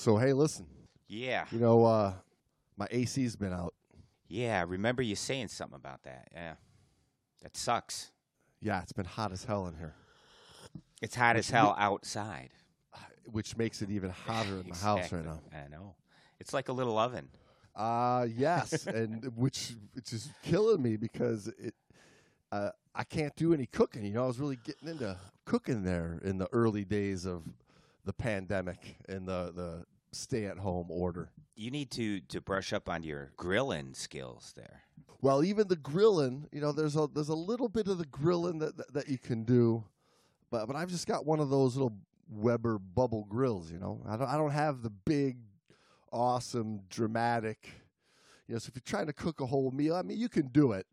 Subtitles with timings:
[0.00, 0.64] So hey, listen,
[1.08, 1.44] Yeah.
[1.52, 2.14] you know, uh,
[2.78, 3.74] my AC's been out.
[4.28, 4.58] Yeah.
[4.60, 6.28] I remember you saying something about that.
[6.32, 6.54] Yeah.
[7.42, 8.10] That sucks.
[8.62, 9.94] Yeah, it's been hot as hell in here,
[11.02, 12.48] It's hot as hell outside.
[13.30, 15.38] which makes it even hotter in the house right now.
[15.52, 15.96] I know.
[16.38, 17.28] It's like a little oven.
[17.76, 21.74] Uh yes, and which which is killing me because it
[22.50, 24.06] uh, I can't do any cooking.
[24.06, 27.44] You know, I was really getting into cooking there in the early days of
[28.04, 31.30] the pandemic and the the stay at home order.
[31.54, 34.82] You need to to brush up on your grilling skills there.
[35.22, 38.58] Well, even the grilling, you know, there's a there's a little bit of the grilling
[38.60, 39.84] that that, that you can do,
[40.50, 41.92] but but I've just got one of those little
[42.30, 43.70] Weber bubble grills.
[43.70, 45.38] You know, I don't I don't have the big,
[46.12, 47.68] awesome, dramatic.
[48.46, 50.48] You know, so if you're trying to cook a whole meal, I mean, you can
[50.48, 50.86] do it,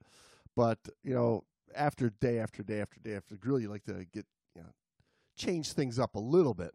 [0.56, 1.44] but you know,
[1.76, 4.70] after day after day after day after grill, you like to get you know
[5.36, 6.74] change things up a little bit.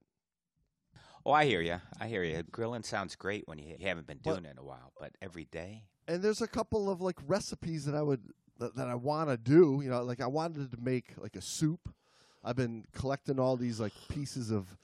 [1.24, 1.80] Oh, I hear you.
[2.00, 2.42] I hear you.
[2.50, 5.44] Grilling sounds great when you, you haven't been doing it in a while, but every
[5.44, 5.84] day.
[6.08, 8.22] and there's a couple of like recipes that I would
[8.58, 9.80] that, that I want to do.
[9.82, 11.88] You know, like I wanted to make like a soup.
[12.44, 14.76] I've been collecting all these like pieces of,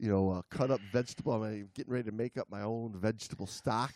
[0.00, 1.32] you know, uh, cut up vegetable.
[1.44, 3.94] I'm getting ready to make up my own vegetable stock.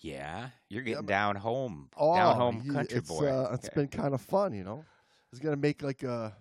[0.00, 3.26] Yeah, you're getting but- down home, Oh, down home country it's, boy.
[3.28, 3.74] Uh, it's Yeah.
[3.74, 4.84] been kind of fun, you know.
[4.86, 6.34] I was gonna make like a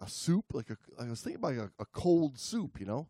[0.00, 3.06] a soup, like a I was thinking about a, a cold soup, you know.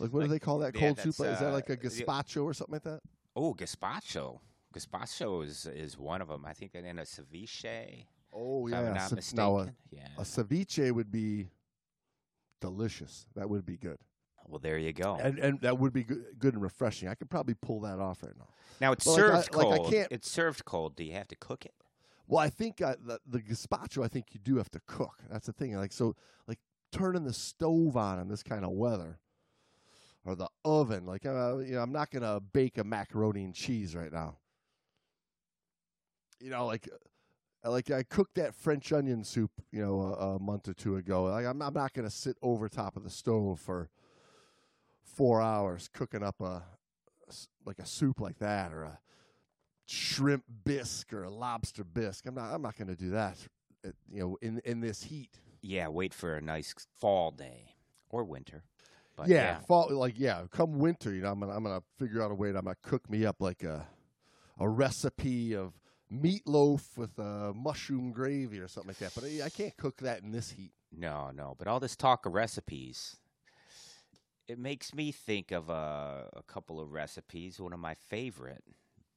[0.00, 1.14] Like what Like- do they call that yeah, cold soup?
[1.16, 3.00] that's, Is that uh, like a the- gazpacho or something like that?
[3.36, 4.40] Oh, gazpacho.
[4.74, 6.44] Gazpacho is is one of them.
[6.46, 8.06] I think that in a ceviche.
[8.32, 8.80] Oh if yeah.
[8.80, 9.36] I'm not ce- mistaken.
[9.44, 10.08] now, a, yeah.
[10.18, 11.50] a ceviche would be
[12.60, 13.26] delicious.
[13.34, 13.98] That would be good.
[14.46, 15.16] well, there you go.
[15.20, 17.08] and and that would be good, good and refreshing.
[17.08, 18.48] I could probably pull that off right now.
[18.80, 19.90] now it's Well, like, I- served like, I cold.
[19.92, 20.96] can't- It's served cold.
[20.96, 21.74] Do you have to cook it?
[22.26, 24.04] Well, I think uh, the, the gazpacho.
[24.04, 25.18] I think you do have to cook.
[25.28, 25.74] That's the thing.
[25.76, 26.14] Like so,
[26.46, 26.58] like
[26.92, 29.18] turning the stove on in this kind of weather,
[30.24, 31.06] or the oven.
[31.06, 34.38] Like uh, you know, I'm not gonna bake a macaroni and cheese right now.
[36.40, 36.88] You know, like.
[37.64, 40.96] uh, Like I cooked that French onion soup, you know, a, a month or two
[40.96, 41.24] ago.
[41.24, 43.90] Like I'm, I'm not going to sit over top of the stove for
[45.02, 46.62] four hours cooking up a
[47.66, 48.98] like a soup like that or a
[49.86, 52.26] shrimp bisque or a lobster bisque.
[52.26, 53.36] I'm not I'm not going to do that.
[53.86, 55.40] uh, you know, in in this heat.
[55.62, 57.74] Yeah, wait for a nice fall day
[58.10, 58.64] or winter.
[59.20, 62.30] But yeah, fall like yeah, come winter, you know, I'm gonna I'm gonna figure out
[62.30, 63.86] a way that I'm gonna cook me up like a
[64.58, 65.72] a recipe of
[66.12, 69.12] meatloaf with uh, mushroom gravy or something like that.
[69.14, 70.72] But I, I can't cook that in this heat.
[70.92, 71.54] No, no.
[71.58, 73.16] But all this talk of recipes,
[74.48, 77.60] it makes me think of a, a couple of recipes.
[77.60, 78.64] One of my favorite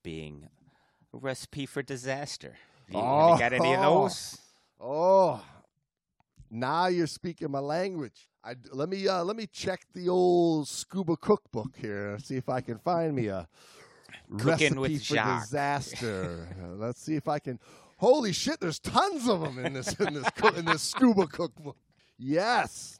[0.03, 0.47] being
[1.13, 2.55] a recipe for disaster.
[2.89, 4.01] You, have you got any of Oh.
[4.03, 4.37] those?
[4.79, 5.43] Oh,
[6.51, 8.27] now you're speaking my language.
[8.43, 12.17] I let me uh, let me check the old scuba cookbook here.
[12.19, 13.47] See if I can find me a
[14.37, 15.41] Cooking recipe for Jacques.
[15.41, 16.47] disaster.
[16.61, 17.59] Uh, let's see if I can.
[17.97, 18.59] Holy shit!
[18.59, 20.25] There's tons of them in this in this
[20.57, 21.77] in this scuba cookbook.
[22.17, 22.99] Yes.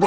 [0.00, 0.06] Hey,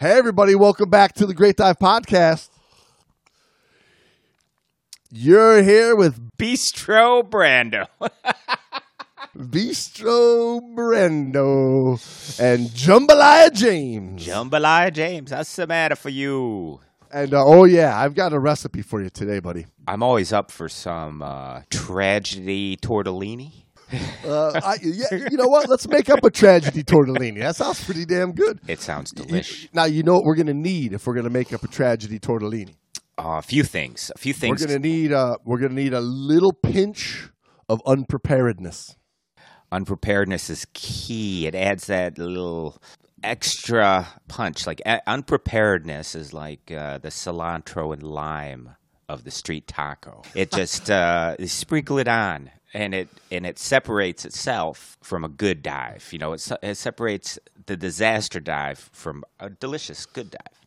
[0.00, 2.48] everybody, welcome back to the Great Dive Podcast.
[5.10, 7.86] You're here with Bistro Brando.
[9.36, 14.26] Bistro Brando and Jambalaya James.
[14.26, 16.80] Jambalaya James, what's the matter for you?
[17.14, 19.66] And uh, oh, yeah, I've got a recipe for you today, buddy.
[19.86, 23.52] I'm always up for some uh, tragedy tortellini.
[24.26, 25.68] Uh, I, yeah, you know what?
[25.68, 27.38] Let's make up a tragedy tortellini.
[27.38, 28.58] That sounds pretty damn good.
[28.66, 29.68] It sounds delicious.
[29.72, 31.68] now, you know what we're going to need if we're going to make up a
[31.68, 32.74] tragedy tortellini?
[33.16, 34.10] Uh, a few things.
[34.16, 34.60] A few things.
[34.60, 37.28] We're going to need uh, we're going to need a little pinch
[37.68, 38.96] of unpreparedness.
[39.70, 41.46] Unpreparedness is key.
[41.46, 42.82] It adds that little
[43.24, 44.66] extra punch.
[44.66, 48.76] Like uh, unpreparedness is like uh, the cilantro and lime
[49.08, 50.22] of the street taco.
[50.34, 55.62] It just uh, sprinkle it on, and it and it separates itself from a good
[55.62, 56.08] dive.
[56.12, 60.60] You know, it, it separates the disaster dive from a delicious good dive.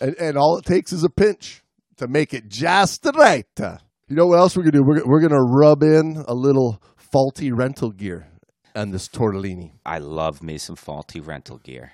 [0.00, 1.62] And, and all it takes is a pinch
[1.96, 3.46] to make it just right.
[3.58, 4.84] You know what else we're gonna do?
[4.84, 8.26] We're, we're gonna rub in a little faulty rental gear
[8.74, 9.72] on this tortellini.
[9.86, 11.92] I love me some faulty rental gear.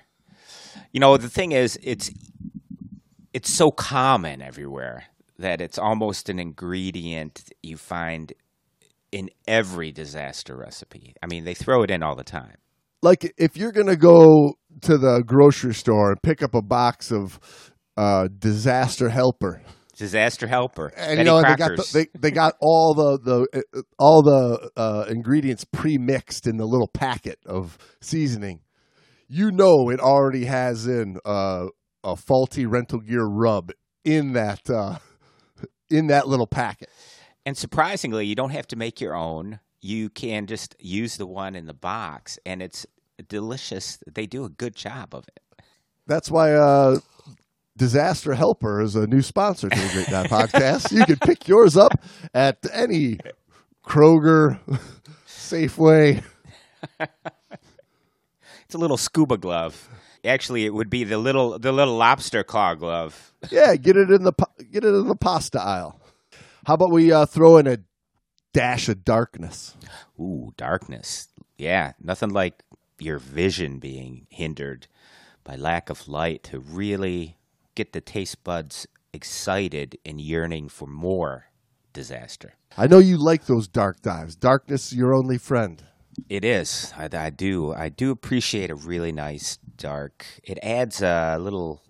[0.91, 2.11] You know, the thing is, it's
[3.33, 5.05] it's so common everywhere
[5.39, 8.33] that it's almost an ingredient you find
[9.11, 11.15] in every disaster recipe.
[11.21, 12.57] I mean, they throw it in all the time.
[13.01, 17.39] Like if you're gonna go to the grocery store and pick up a box of
[17.97, 19.61] uh, disaster helper,
[20.01, 23.85] Disaster helper, and Betty you know they got the, they they got all the the
[23.99, 28.61] all the uh, ingredients pre-mixed in the little packet of seasoning.
[29.33, 31.67] You know it already has in uh,
[32.03, 33.71] a faulty rental gear rub
[34.03, 34.97] in that uh,
[35.89, 36.89] in that little packet.
[37.45, 39.61] And surprisingly, you don't have to make your own.
[39.79, 42.85] You can just use the one in the box, and it's
[43.29, 43.99] delicious.
[44.05, 45.63] They do a good job of it.
[46.07, 46.99] That's why uh,
[47.77, 50.91] Disaster Helper is a new sponsor to the Great Dad Podcast.
[50.91, 51.93] You can pick yours up
[52.33, 53.17] at any
[53.81, 54.59] Kroger,
[55.25, 56.21] Safeway.
[58.71, 59.89] It's a little scuba glove.
[60.23, 63.33] Actually, it would be the little the little lobster claw glove.
[63.49, 64.31] Yeah, get it in the
[64.71, 65.99] get it in the pasta aisle.
[66.65, 67.79] How about we uh, throw in a
[68.53, 69.75] dash of darkness?
[70.17, 71.27] Ooh, darkness.
[71.57, 72.63] Yeah, nothing like
[72.97, 74.87] your vision being hindered
[75.43, 77.35] by lack of light to really
[77.75, 81.47] get the taste buds excited and yearning for more
[81.91, 82.53] disaster.
[82.77, 84.37] I know you like those dark dives.
[84.37, 85.83] Darkness, your only friend.
[86.29, 86.93] It is.
[86.97, 87.73] I, I do.
[87.73, 90.25] I do appreciate a really nice dark.
[90.43, 91.81] It adds a little,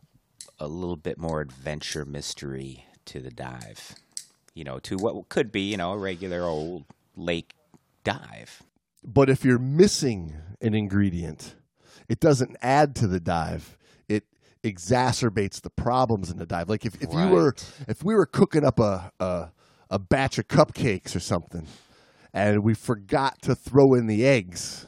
[0.59, 3.95] a little bit more adventure mystery to the dive.
[4.53, 6.85] You know, to what could be, you know, a regular old
[7.15, 7.53] lake
[8.03, 8.63] dive.
[9.03, 11.55] But if you're missing an ingredient,
[12.07, 13.77] it doesn't add to the dive.
[14.07, 14.25] It
[14.63, 16.69] exacerbates the problems in the dive.
[16.69, 17.55] Like if, if you were
[17.87, 19.49] if we were cooking up a, a
[19.89, 21.67] a batch of cupcakes or something,
[22.33, 24.87] and we forgot to throw in the eggs,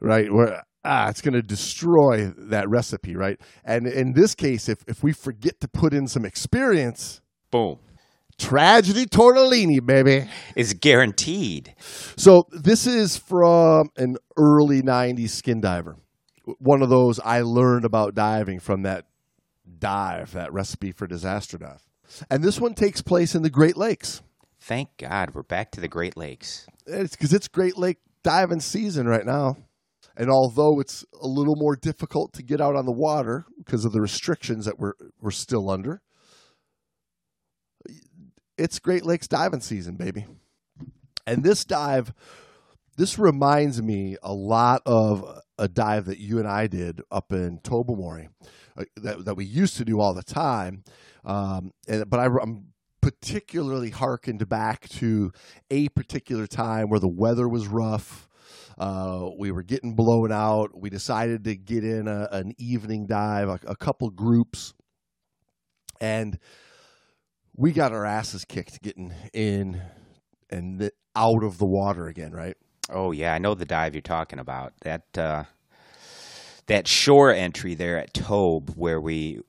[0.00, 0.32] right?
[0.32, 3.40] Where ah, it's going to destroy that recipe, right?
[3.64, 7.20] And in this case, if if we forget to put in some experience,
[7.50, 7.78] Boom.
[8.38, 10.28] tragedy tortellini, baby.
[10.56, 11.74] Is guaranteed.
[12.16, 15.96] So this is from an early '90s skin diver.
[16.58, 19.04] One of those I learned about diving from that
[19.78, 21.82] dive, that recipe for disaster dive.
[22.30, 24.22] And this one takes place in the Great Lakes.
[24.68, 26.66] Thank God we're back to the Great Lakes.
[26.86, 29.56] It's because it's Great Lake diving season right now.
[30.14, 33.92] And although it's a little more difficult to get out on the water because of
[33.92, 34.92] the restrictions that we're
[35.22, 36.02] we're still under,
[38.58, 40.26] it's Great Lakes diving season, baby.
[41.26, 42.12] And this dive,
[42.98, 45.24] this reminds me a lot of
[45.56, 48.28] a dive that you and I did up in Tobermory,
[48.76, 50.84] uh, that that we used to do all the time.
[51.24, 52.67] Um, and but I, I'm
[53.00, 55.32] particularly harkened back to
[55.70, 58.28] a particular time where the weather was rough.
[58.78, 60.70] Uh, we were getting blown out.
[60.78, 64.74] We decided to get in a, an evening dive, a, a couple groups,
[66.00, 66.38] and
[67.56, 69.80] we got our asses kicked getting in
[70.50, 72.56] and out of the water again, right?
[72.90, 74.72] Oh yeah, I know the dive you're talking about.
[74.82, 75.44] That uh,
[76.68, 79.40] that shore entry there at Tobe, where we,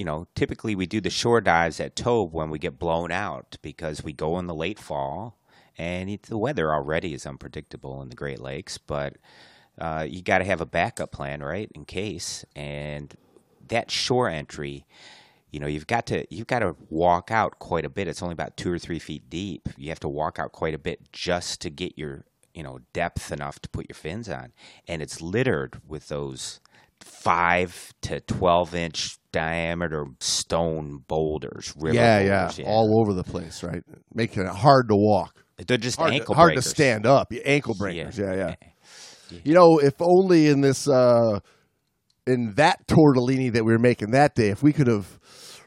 [0.00, 3.58] you know, typically we do the shore dives at Tobe when we get blown out
[3.60, 5.38] because we go in the late fall
[5.76, 8.78] and it, the weather already is unpredictable in the Great Lakes.
[8.78, 9.18] But
[9.78, 12.46] uh, you got to have a backup plan, right, in case.
[12.56, 13.14] And
[13.68, 14.86] that shore entry,
[15.50, 18.08] you know, you've got to you've got to walk out quite a bit.
[18.08, 19.68] It's only about two or three feet deep.
[19.76, 23.30] You have to walk out quite a bit just to get your you know depth
[23.30, 24.54] enough to put your fins on,
[24.88, 26.60] and it's littered with those
[27.00, 31.72] five to twelve inch diameter stone boulders.
[31.76, 33.82] River yeah, boulders, yeah, all over the place, right?
[34.14, 36.70] Making it hard to walk, They're just hard, ankle to, hard to breakers.
[36.70, 37.32] stand up.
[37.44, 38.54] Ankle breakers, yeah, yeah.
[39.30, 39.38] Yeah.
[39.44, 41.40] You know, if only in this uh
[42.26, 45.18] in that tortellini that we were making that day, if we could have,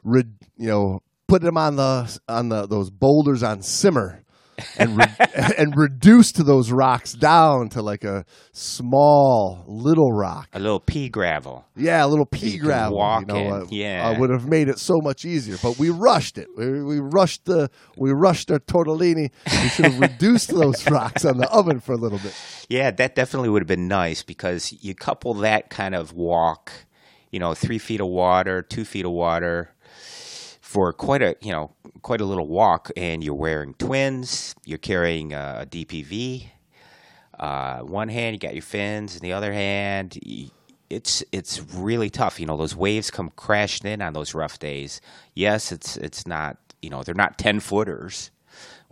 [0.04, 0.24] re-
[0.58, 4.23] you know, put them on the on the those boulders on simmer,
[4.78, 5.16] and re-
[5.58, 10.50] and reduced those rocks down to like a small little rock.
[10.54, 11.66] A little pea gravel.
[11.76, 12.98] Yeah, a little pea You gravel.
[12.98, 14.10] walk you know, uh, yeah.
[14.10, 15.58] uh, would have made it so much easier.
[15.62, 16.48] But we rushed it.
[16.58, 19.32] We, we rushed the we rushed our tortellini.
[19.46, 22.36] We should have reduced those rocks on the oven for a little bit.
[22.70, 26.72] Yeah, that definitely would have been nice because you couple that kind of walk,
[27.32, 29.73] you know, three feet of water, two feet of water,
[30.74, 35.32] for quite a you know quite a little walk, and you're wearing twins, you're carrying
[35.32, 36.48] a, a DPV.
[37.40, 40.18] Uh, one hand you got your fins, and the other hand,
[40.90, 42.40] it's it's really tough.
[42.40, 45.00] You know, those waves come crashing in on those rough days.
[45.36, 48.32] Yes, it's it's not you know they're not ten footers,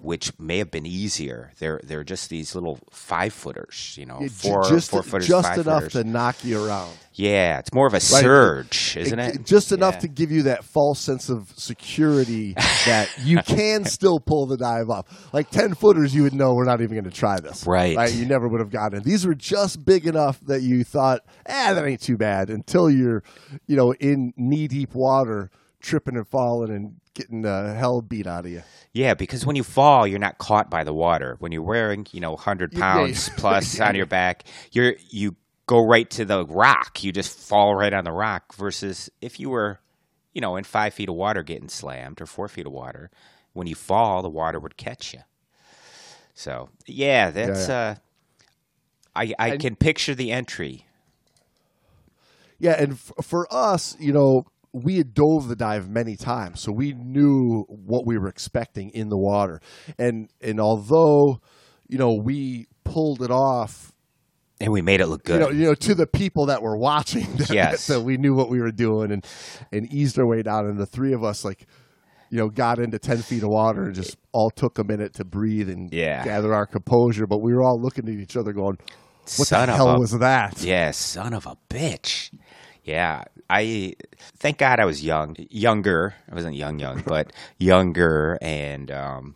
[0.02, 1.52] which may have been easier.
[1.60, 3.96] They're they're just these little five footers.
[4.00, 5.94] You know, Yeah, four just four footers, just enough footers.
[5.94, 6.92] to knock you around.
[7.14, 9.46] Yeah, it's more of a surge, isn't It- it?
[9.46, 10.00] Just enough Yeah.
[10.02, 12.54] to give you that false sense of security
[12.86, 15.06] that you can still pull the dive off.
[15.34, 17.68] Like 10 footers, you would know we're not even going to try this.
[17.68, 17.98] Right.
[17.98, 18.14] Right.
[18.14, 19.04] You never would have gotten it.
[19.04, 23.24] These were just big enough that you thought, ah, that ain't too bad until you're,
[23.68, 28.46] you know, in knee deep water, tripping and falling and getting the hell beat out
[28.46, 28.64] of you.
[28.94, 31.36] Yeah, because when you fall, you're not caught by the water.
[31.40, 32.94] When you're wearing, you know, hundred Yeah, yeah.
[32.94, 35.36] pounds plus on your back, you're you
[35.68, 37.04] go right to the rock.
[37.04, 38.54] You just fall right on the rock.
[38.56, 39.80] Versus if you were,
[40.34, 43.10] you know, in five feet of water getting slammed or four feet of water,
[43.54, 45.22] when you fall, the water would catch you.
[46.34, 47.96] So yeah, that's uh,
[49.16, 50.86] I I And- can picture the entry.
[52.60, 56.72] Yeah, and f- for us, you know, we had dove the dive many times, so
[56.72, 59.60] we knew what we were expecting in the water.
[59.98, 61.42] And and although,
[61.88, 63.92] you know, we pulled it off,
[64.62, 65.40] And we made it look you good.
[65.42, 67.82] know, you know, to the people that were watching, that, Yes.
[67.82, 69.26] so we knew what we were doing, and
[69.72, 70.66] and eased our way down.
[70.68, 71.66] And the three of us, like,
[72.30, 75.26] you know, got into ten feet of water and just all took a minute to
[75.26, 76.24] breathe and Yeah.
[76.24, 77.28] gather our composure.
[77.28, 78.78] But we were all looking at each other, going,
[79.36, 82.32] "What Son the hell a was that?" Yeah, son of a bitch.
[82.84, 83.96] Yeah, I
[84.38, 86.16] thank God I was young, younger.
[86.32, 89.36] I wasn't young, young, but younger, and um,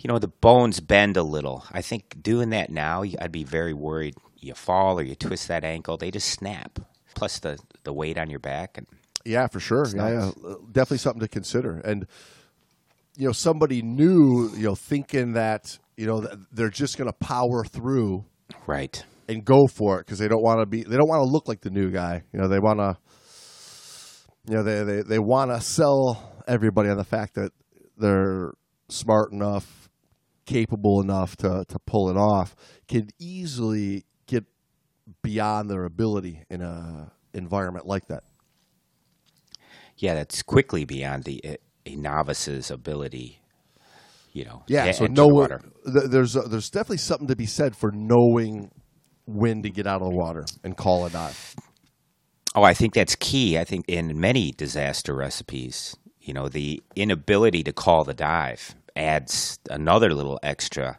[0.00, 1.64] you know the bones bend a little.
[1.70, 4.14] I think doing that now, I'd be very worried.
[4.38, 6.80] You fall or you twist that ankle, they just snap.
[7.14, 8.86] Plus the the weight on your back, and
[9.24, 9.86] Yeah, for sure.
[9.94, 10.54] Yeah, yeah.
[10.72, 11.78] Definitely something to consider.
[11.78, 12.06] And
[13.16, 17.64] you know, somebody new, you know, thinking that you know they're just going to power
[17.64, 18.24] through
[18.66, 19.04] right.
[19.28, 21.48] and go for it because they don't want to be, they don't want to look
[21.48, 22.22] like the new guy.
[22.32, 22.98] You know, they want to,
[24.48, 27.52] you know, they they they want to sell everybody on the fact that
[27.96, 28.52] they're
[28.88, 29.88] smart enough,
[30.46, 32.54] capable enough to to pull it off.
[32.86, 34.44] Can easily get
[35.22, 38.24] beyond their ability in a environment like that.
[39.96, 43.40] Yeah, that's quickly beyond the a, a novice's ability.
[44.32, 45.48] You know, Yeah, so know
[45.84, 48.70] the there's uh, there's definitely something to be said for knowing
[49.24, 51.56] when to get out of the water and call a dive.
[52.56, 53.58] Oh, I think that's key.
[53.58, 59.58] I think in many disaster recipes, you know, the inability to call the dive adds
[59.70, 60.98] another little extra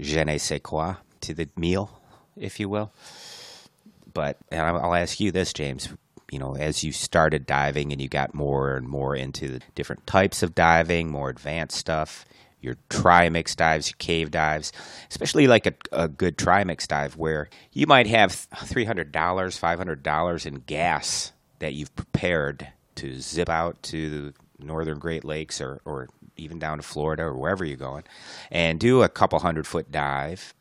[0.00, 2.00] je ne sais quoi to the meal,
[2.36, 2.92] if you will.
[4.12, 5.88] But and I'll ask you this, James.
[6.30, 10.06] You know, as you started diving and you got more and more into the different
[10.06, 12.24] types of diving, more advanced stuff,
[12.64, 14.72] your trimix dives, your cave dives,
[15.10, 21.32] especially like a, a good trimix dive where you might have $300, $500 in gas
[21.58, 26.78] that you've prepared to zip out to the northern Great Lakes or, or even down
[26.78, 28.04] to Florida or wherever you're going
[28.50, 30.54] and do a couple hundred foot dive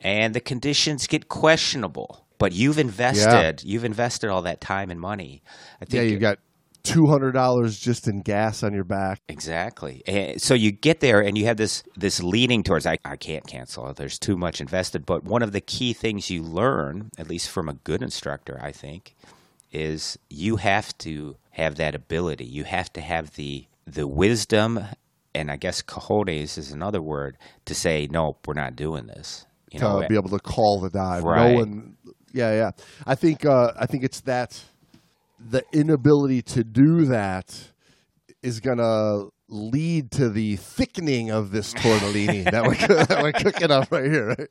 [0.00, 2.26] and the conditions get questionable.
[2.38, 5.42] But you've invested, you've invested all that time and money.
[5.80, 6.38] I think Yeah, you got
[6.82, 9.20] two hundred dollars just in gas on your back.
[9.28, 10.02] Exactly.
[10.06, 13.46] And so you get there and you have this this leaning towards I, I can't
[13.46, 13.92] cancel.
[13.92, 15.06] There's too much invested.
[15.06, 18.72] But one of the key things you learn, at least from a good instructor, I
[18.72, 19.14] think,
[19.70, 22.44] is you have to have that ability.
[22.44, 24.86] You have to have the the wisdom
[25.34, 29.46] and I guess cojones is another word to say, nope, we're not doing this.
[29.70, 31.24] You know, to be able to call the dive.
[31.24, 31.52] Right.
[31.52, 31.96] No one,
[32.32, 32.70] yeah, yeah.
[33.06, 34.62] I think uh, I think it's that
[35.50, 37.72] the inability to do that
[38.42, 43.90] is gonna lead to the thickening of this tortellini that we're that we're cooking up
[43.90, 44.28] right here.
[44.28, 44.48] Right,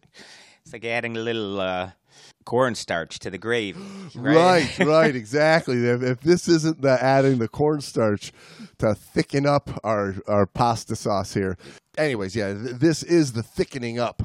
[0.63, 1.91] it's like adding a little uh,
[2.45, 3.81] cornstarch to the gravy.
[4.15, 5.85] right, right, exactly.
[5.85, 8.31] If, if this isn't the adding the cornstarch
[8.79, 11.57] to thicken up our our pasta sauce here.
[11.97, 14.23] Anyways, yeah, th- this is the thickening up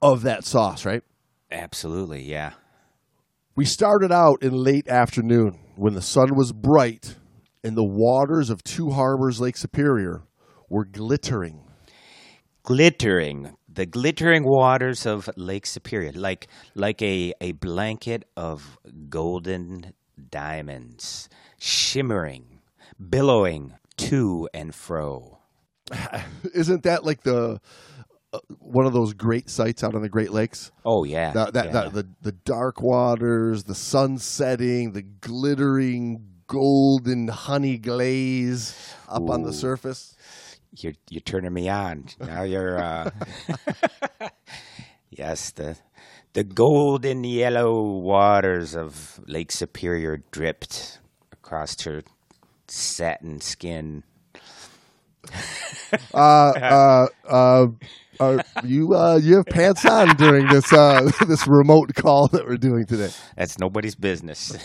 [0.00, 1.02] of that sauce, right?
[1.50, 2.52] Absolutely, yeah.
[3.60, 7.16] We started out in late afternoon when the sun was bright
[7.62, 10.22] and the waters of Two Harbors Lake Superior
[10.70, 11.60] were glittering.
[12.62, 18.78] glittering, the glittering waters of Lake Superior, like like a, a blanket of
[19.10, 19.92] golden
[20.30, 22.60] diamonds, shimmering,
[23.10, 25.36] billowing to and fro.
[26.54, 27.60] Isn't that like the
[28.58, 30.70] one of those great sights out on the Great Lakes?
[30.84, 31.72] Oh yeah, That, that, yeah.
[31.72, 39.42] that the the dark waters, the sun setting, the glittering golden honey glaze up on
[39.42, 40.16] the surface.
[40.76, 42.06] you're you're turning me on.
[42.20, 43.10] Now you're uh
[45.10, 45.76] Yes, the
[46.32, 51.00] the golden yellow waters of Lake Superior dripped
[51.32, 52.02] across her
[52.68, 54.04] satin skin.
[56.14, 57.66] Uh, uh, uh,
[58.20, 62.56] uh, you uh, you have pants on during this uh, this remote call that we're
[62.56, 63.10] doing today.
[63.36, 64.56] That's nobody's business.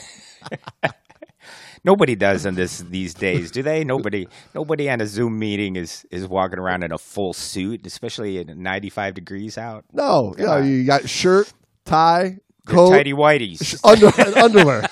[1.83, 3.83] Nobody does in this these days, do they?
[3.83, 8.39] Nobody nobody on a Zoom meeting is is walking around in a full suit, especially
[8.39, 9.85] at 95 degrees out.
[9.93, 10.67] No, on.
[10.67, 11.53] you got shirt,
[11.85, 13.79] tie, They're coat, tidy whities.
[13.83, 14.07] under,
[14.39, 14.87] underwear.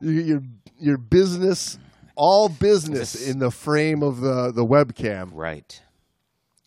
[0.00, 0.40] You- your
[0.78, 1.78] your business,
[2.16, 5.30] all business in the frame of the the webcam.
[5.32, 5.80] Right.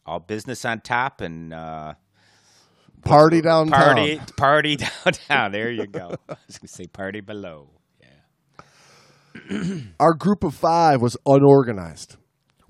[0.06, 1.94] All business on top and uh,
[3.04, 3.70] Party downtown.
[3.96, 4.75] party party
[5.06, 5.51] downtown.
[5.51, 6.16] There you go.
[6.30, 7.70] I was gonna say party below.
[8.01, 9.63] Yeah.
[10.00, 12.18] Our group of five was unorganized.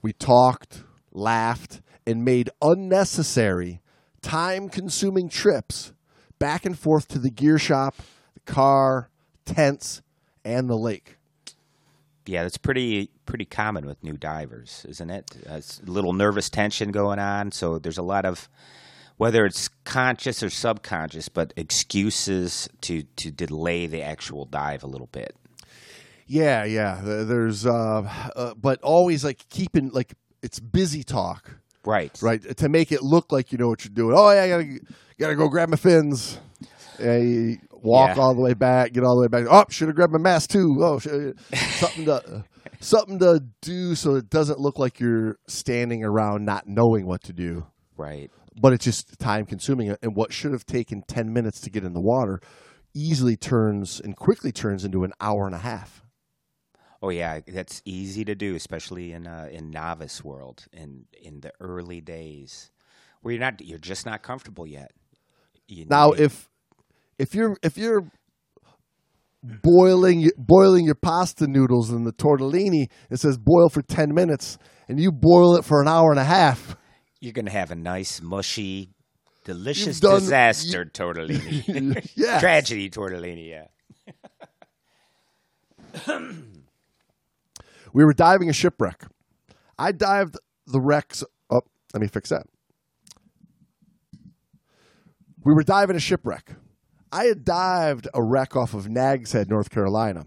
[0.01, 3.81] We talked, laughed, and made unnecessary,
[4.21, 5.93] time consuming trips
[6.39, 7.95] back and forth to the gear shop,
[8.33, 9.09] the car,
[9.45, 10.01] tents,
[10.45, 11.16] and the lake.
[12.27, 15.31] Yeah, that's pretty pretty common with new divers, isn't it?
[15.49, 18.49] Uh, a little nervous tension going on, so there's a lot of
[19.17, 25.07] whether it's conscious or subconscious, but excuses to to delay the actual dive a little
[25.07, 25.35] bit.
[26.27, 26.99] Yeah, yeah.
[27.01, 28.01] There's, uh,
[28.35, 31.49] uh, but always like keeping like it's busy talk,
[31.85, 32.11] Right.
[32.21, 32.57] right?
[32.57, 34.13] To make it look like you know what you're doing.
[34.17, 34.79] Oh, yeah, I gotta
[35.17, 36.37] gotta go grab my fins.
[36.99, 38.21] Yeah, you walk Yeah.
[38.23, 39.45] all the way back, get all the way back.
[39.49, 40.77] Oh, should have grabbed my mask too.
[40.81, 42.43] Oh, something to
[42.79, 47.33] something to do so it doesn't look like you're standing around not knowing what to
[47.33, 47.65] do.
[47.95, 48.29] Right.
[48.59, 51.93] But it's just time consuming, and what should have taken ten minutes to get in
[51.93, 52.39] the water
[52.95, 56.03] easily turns and quickly turns into an hour and a half.
[57.01, 61.51] Oh yeah, that's easy to do, especially in uh, in novice world in in the
[61.59, 62.71] early days,
[63.21, 64.91] where you're not you're just not comfortable yet.
[65.67, 66.49] You Now, if
[67.19, 68.09] if you're if you're
[69.43, 74.99] boiling boiling your pasta noodles in the tortellini, it says boil for ten minutes, and
[74.99, 76.75] you boil it for an hour and a half.
[77.19, 78.89] you're gonna have a nice mushy,
[79.43, 83.49] delicious done- disaster tortellini, yeah, tragedy tortellini.
[83.49, 83.67] Yeah.
[87.93, 89.05] we were diving a shipwreck.
[89.79, 91.23] I dived the wrecks.
[91.49, 91.61] Oh,
[91.93, 92.45] let me fix that.
[95.43, 96.51] We were diving a shipwreck.
[97.11, 100.25] I had dived a wreck off of Nags Head, North Carolina,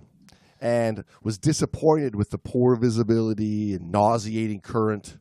[0.61, 5.19] and was disappointed with the poor visibility and nauseating current.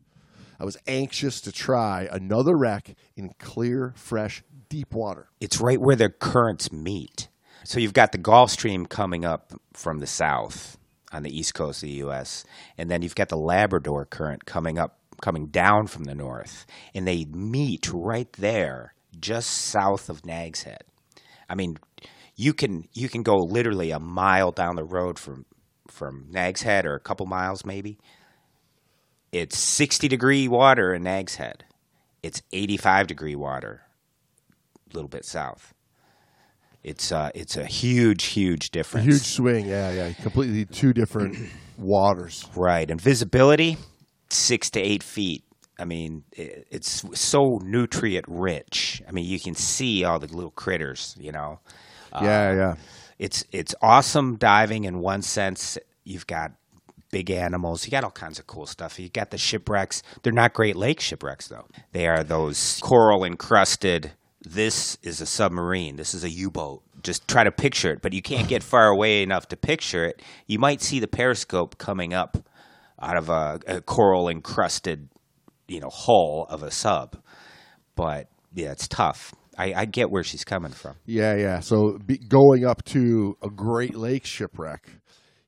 [0.57, 5.27] I was anxious to try another wreck in clear, fresh, deep water.
[5.41, 7.27] It's right where the currents meet.
[7.65, 10.77] So you've got the Gulf Stream coming up from the south
[11.11, 12.45] on the east coast of the U.S.,
[12.77, 17.05] and then you've got the Labrador current coming up, coming down from the north, and
[17.05, 20.83] they meet right there, just south of Nags Head.
[21.49, 21.77] I mean,
[22.35, 25.45] you can you can go literally a mile down the road from
[25.87, 27.97] from Nags Head, or a couple miles maybe.
[29.31, 31.65] It's sixty degree water in Nags Head.
[32.23, 33.81] It's eighty five degree water
[34.91, 35.73] a little bit south.
[36.83, 39.05] It's uh, it's a huge, huge A difference.
[39.05, 40.13] huge swing, yeah, yeah.
[40.13, 41.37] Completely two different
[41.77, 42.45] waters.
[42.55, 42.89] right?
[42.89, 43.77] And visibility,
[44.29, 45.43] six to eight feet.
[45.79, 49.01] I mean, i it's so nutrient rich.
[49.07, 51.15] I mean, you can see all the little critters.
[51.19, 51.59] You know,
[52.13, 52.71] yeah, yeah.
[52.71, 52.77] Um,
[53.17, 55.77] it's it's awesome diving in one sense.
[56.03, 56.51] You've got
[57.11, 57.85] big animals.
[57.85, 58.99] You got all kinds of cool stuff.
[58.99, 60.03] You got the shipwrecks.
[60.23, 61.67] They're not Great Lake shipwrecks though.
[61.91, 64.11] They are those coral encrusted.
[64.41, 65.97] This is a submarine.
[65.97, 66.81] This is a U-boat.
[67.03, 70.21] Just try to picture it, but you can't get far away enough to picture it.
[70.47, 72.37] You might see the periscope coming up
[73.01, 75.09] out of a, a coral encrusted,
[75.69, 77.17] you know, hull of a sub.
[77.95, 79.33] But yeah, it's tough.
[79.57, 80.95] I, I get where she's coming from.
[81.05, 81.59] Yeah, yeah.
[81.59, 84.87] So be, going up to a Great Lake shipwreck,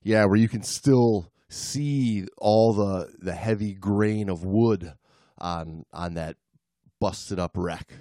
[0.03, 4.93] yeah, where you can still see all the the heavy grain of wood
[5.38, 6.36] on on that
[6.99, 7.93] busted up wreck.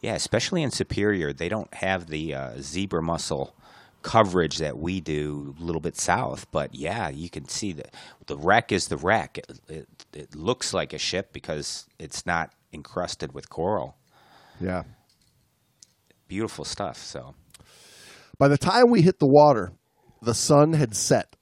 [0.00, 3.56] Yeah, especially in Superior, they don't have the uh, zebra mussel
[4.02, 6.50] coverage that we do a little bit south.
[6.50, 7.94] But yeah, you can see that
[8.26, 9.38] the wreck is the wreck.
[9.38, 13.96] It, it, it looks like a ship because it's not encrusted with coral.
[14.60, 14.82] Yeah.
[16.28, 16.98] Beautiful stuff.
[16.98, 17.34] So
[18.38, 19.72] By the time we hit the water,
[20.22, 21.36] the sun had set.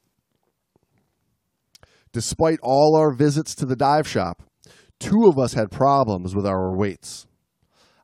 [2.13, 4.43] Despite all our visits to the dive shop,
[4.99, 7.27] two of us had problems with our weights.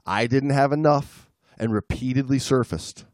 [0.07, 3.05] I didn't have enough and repeatedly surfaced.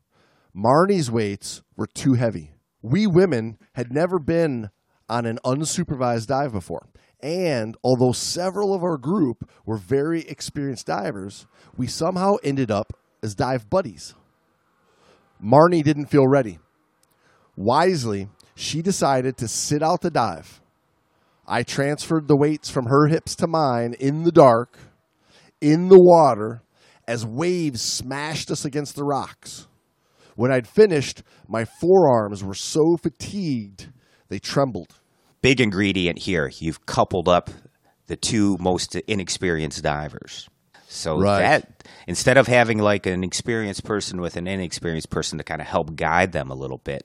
[0.54, 2.52] Marni's weights were too heavy.
[2.82, 4.70] We women had never been
[5.08, 6.88] on an unsupervised dive before.
[7.22, 13.34] And although several of our group were very experienced divers, we somehow ended up as
[13.34, 14.14] dive buddies.
[15.42, 16.58] Marnie didn't feel ready.
[17.56, 20.60] Wisely, she decided to sit out the dive.
[21.46, 24.78] I transferred the weights from her hips to mine in the dark,
[25.60, 26.62] in the water,
[27.06, 29.66] as waves smashed us against the rocks.
[30.36, 33.88] When I'd finished, my forearms were so fatigued
[34.28, 34.98] they trembled.
[35.42, 36.50] big ingredient here.
[36.58, 37.50] You've coupled up
[38.06, 40.48] the two most inexperienced divers.
[40.88, 41.40] So Right.
[41.40, 45.66] that instead of having like an experienced person with an inexperienced person to kind of
[45.66, 47.02] help guide them a little bit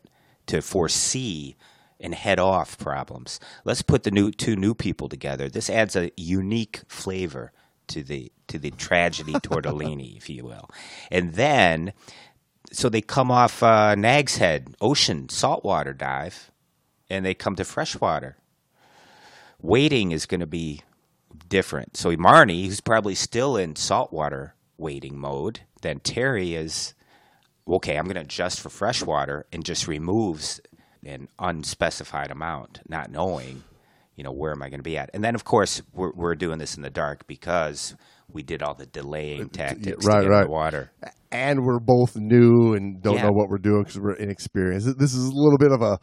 [0.48, 1.56] to foresee
[2.00, 5.50] and head off problems, let's put the new two new people together.
[5.50, 7.52] This adds a unique flavor
[7.88, 10.70] to the to the tragedy tortellini, if you will.
[11.12, 11.94] And then
[12.72, 16.52] so they come off uh, Nags Head ocean saltwater dive
[17.10, 18.38] and they come to freshwater.
[19.62, 20.82] Weighting is going to be
[21.48, 21.98] different.
[21.98, 26.94] So Marni, who's probably still in saltwater weighting mode, then Terri is
[27.68, 27.98] okay.
[27.98, 30.62] I'm going to adjust for freshwater and just removes
[31.06, 33.64] an unspecified amount, not knowing,
[34.16, 35.10] you know, where am I going to be at.
[35.14, 37.96] And then of course we're we're doing this in the dark because
[38.32, 40.44] we did all the delaying tactics right, to get in right.
[40.46, 40.92] the water.
[41.32, 43.24] And we're both new and don't Yeah.
[43.24, 44.98] know what we're doing because we're inexperienced.
[44.98, 46.00] This is a little bit of a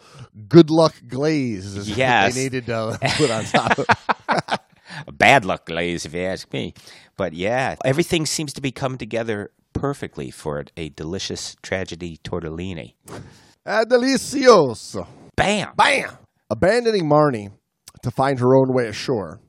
[0.48, 1.96] good luck glaze.
[1.96, 2.34] Yes.
[2.34, 3.86] They needed to put on top of
[5.06, 6.74] a bad luck glaze, if you ask me.
[7.16, 12.94] But yeah, everything seems to be coming together perfectly for a delicious tragedy tortellini.
[13.66, 15.06] Ah, delicioso.
[15.36, 15.72] Bam!
[15.76, 16.18] Bam!
[16.50, 17.50] Abandoning Marni
[18.02, 19.40] to find her own way ashore,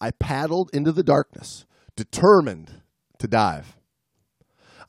[0.00, 1.66] I paddled into the darkness,
[2.00, 2.82] determined
[3.18, 3.76] to dive.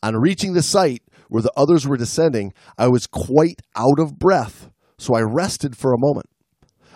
[0.02, 4.72] On reaching the site where the others were descending, I was quite out of breath,
[4.98, 6.28] so I rested for a moment.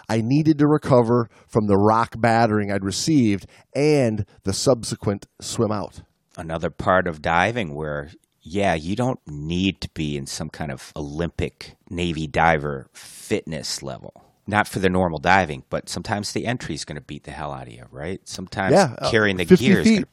[0.07, 6.01] I needed to recover from the rock battering I'd received and the subsequent swim out.
[6.37, 10.93] Another part of diving where, yeah, you don't need to be in some kind of
[10.95, 14.24] Olympic Navy diver fitness level.
[14.47, 17.51] Not for the normal diving, but sometimes the entry is going to beat the hell
[17.51, 18.19] out of you, right?
[18.27, 20.05] Sometimes Yeah, uh, carrying the 50 gear is gonna,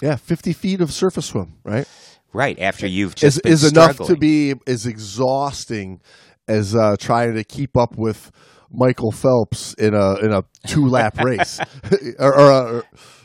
[0.00, 1.86] Yeah, 50 feet of surface swim, right?
[2.34, 6.00] right after you've is, just been is enough to be as exhausting
[6.46, 8.30] as uh, trying to keep up with
[8.70, 11.60] Michael Phelps in a in a two lap race
[12.18, 12.82] or, or, a,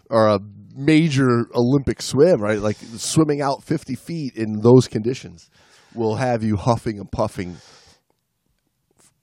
[0.09, 0.39] or a
[0.75, 2.59] major Olympic swim, right?
[2.59, 5.49] Like swimming out fifty feet in those conditions
[5.93, 7.57] will have you huffing and puffing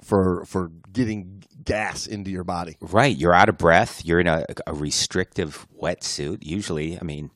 [0.07, 2.77] for for getting gas into your body.
[2.81, 4.05] Right, you're out of breath.
[4.05, 6.39] You're in a, a restrictive wetsuit.
[6.43, 7.31] Usually, I mean,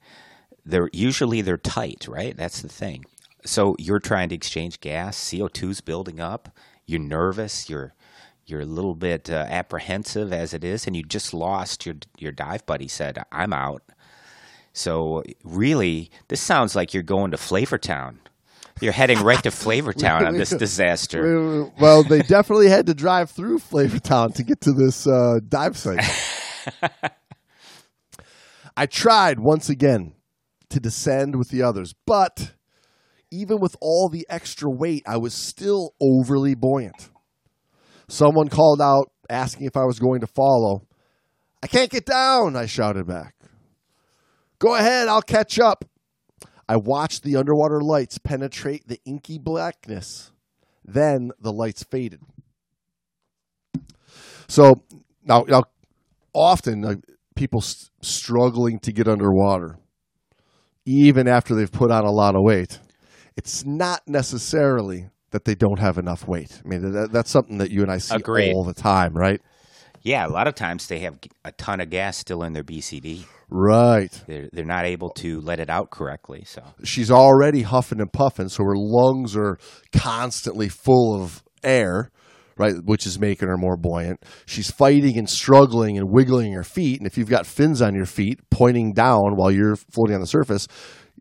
[0.64, 2.36] they're usually they're tight, right?
[2.36, 3.04] That's the thing.
[3.44, 5.18] So you're trying to exchange gas.
[5.18, 6.50] CO2's building up.
[6.86, 7.68] You're nervous.
[7.68, 7.94] You're
[8.46, 12.32] you're a little bit uh, apprehensive as it is, and you just lost your your
[12.32, 12.88] dive buddy.
[12.88, 13.82] Said, "I'm out."
[14.72, 18.18] So really, this sounds like you're going to Flavortown.
[18.80, 21.70] You're heading right to Flavortown on this disaster.
[21.78, 26.04] Well, they definitely had to drive through Flavortown to get to this uh, dive site.
[28.76, 30.14] I tried once again
[30.70, 32.52] to descend with the others, but
[33.30, 37.10] even with all the extra weight, I was still overly buoyant.
[38.08, 40.86] Someone called out asking if I was going to follow.
[41.62, 43.34] I can't get down, I shouted back.
[44.58, 45.84] Go ahead, I'll catch up.
[46.70, 50.30] I watched the underwater lights penetrate the inky blackness.
[50.84, 52.20] Then the lights faded.
[54.46, 54.84] So
[55.24, 55.64] now, now
[56.32, 56.94] often uh,
[57.34, 59.80] people s- struggling to get underwater,
[60.86, 62.78] even after they've put on a lot of weight,
[63.36, 66.62] it's not necessarily that they don't have enough weight.
[66.64, 68.52] I mean, that, that's something that you and I see Agreed.
[68.54, 69.42] all the time, right?
[70.02, 73.24] Yeah, a lot of times they have a ton of gas still in their BCD.
[73.50, 74.10] Right.
[74.26, 76.44] They're they're not able to let it out correctly.
[76.46, 79.58] So she's already huffing and puffing, so her lungs are
[79.92, 82.10] constantly full of air,
[82.56, 84.24] right, which is making her more buoyant.
[84.46, 88.06] She's fighting and struggling and wiggling her feet, and if you've got fins on your
[88.06, 90.66] feet pointing down while you're floating on the surface,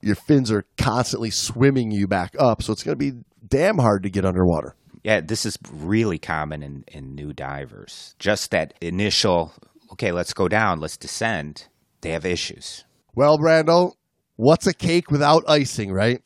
[0.01, 4.03] your fins are constantly swimming you back up, so it's going to be damn hard
[4.03, 4.75] to get underwater.
[5.03, 8.15] Yeah, this is really common in, in new divers.
[8.19, 9.53] Just that initial,
[9.93, 11.67] okay, let's go down, let's descend,
[12.01, 12.83] they have issues.
[13.15, 13.93] Well, Brando,
[14.35, 16.21] what's a cake without icing, right?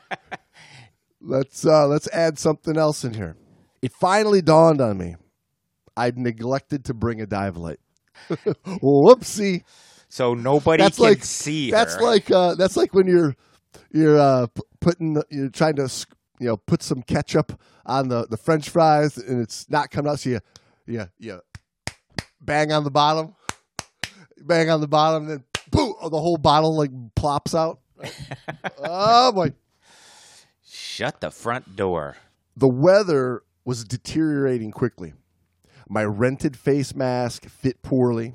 [1.20, 3.36] let's uh, let's add something else in here.
[3.80, 5.16] It finally dawned on me.
[5.96, 7.80] I'd neglected to bring a dive light.
[8.30, 9.64] Whoopsie.
[10.08, 12.02] So nobody That's can like- see That's her.
[12.02, 13.34] like uh, that's like when you're
[13.92, 14.46] you're uh,
[14.80, 15.88] putting you're trying to
[16.42, 20.18] you know put some ketchup on the, the French fries and it's not coming out.
[20.20, 20.40] So you
[20.86, 21.40] you you
[22.40, 23.34] bang on the bottom,
[24.38, 27.78] bang on the bottom, and then boom, oh, the whole bottle like plops out.
[28.78, 29.52] oh boy,
[30.64, 32.16] Shut the front door.
[32.56, 35.12] the weather was deteriorating quickly.
[35.88, 38.34] My rented face mask fit poorly,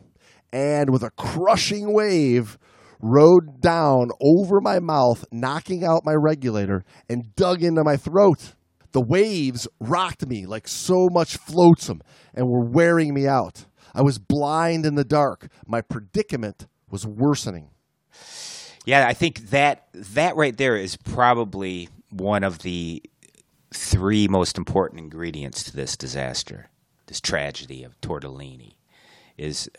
[0.53, 2.57] and with a crushing wave,
[3.01, 8.53] rode down over my mouth, knocking out my regulator and dug into my throat.
[8.91, 12.01] The waves rocked me like so much flotsam
[12.33, 13.65] and were wearing me out.
[13.93, 15.49] I was blind in the dark.
[15.65, 17.69] My predicament was worsening.
[18.85, 23.03] Yeah, I think that that right there is probably one of the
[23.73, 26.69] three most important ingredients to this disaster,
[27.07, 28.75] this tragedy of Tortellini,
[29.37, 29.69] is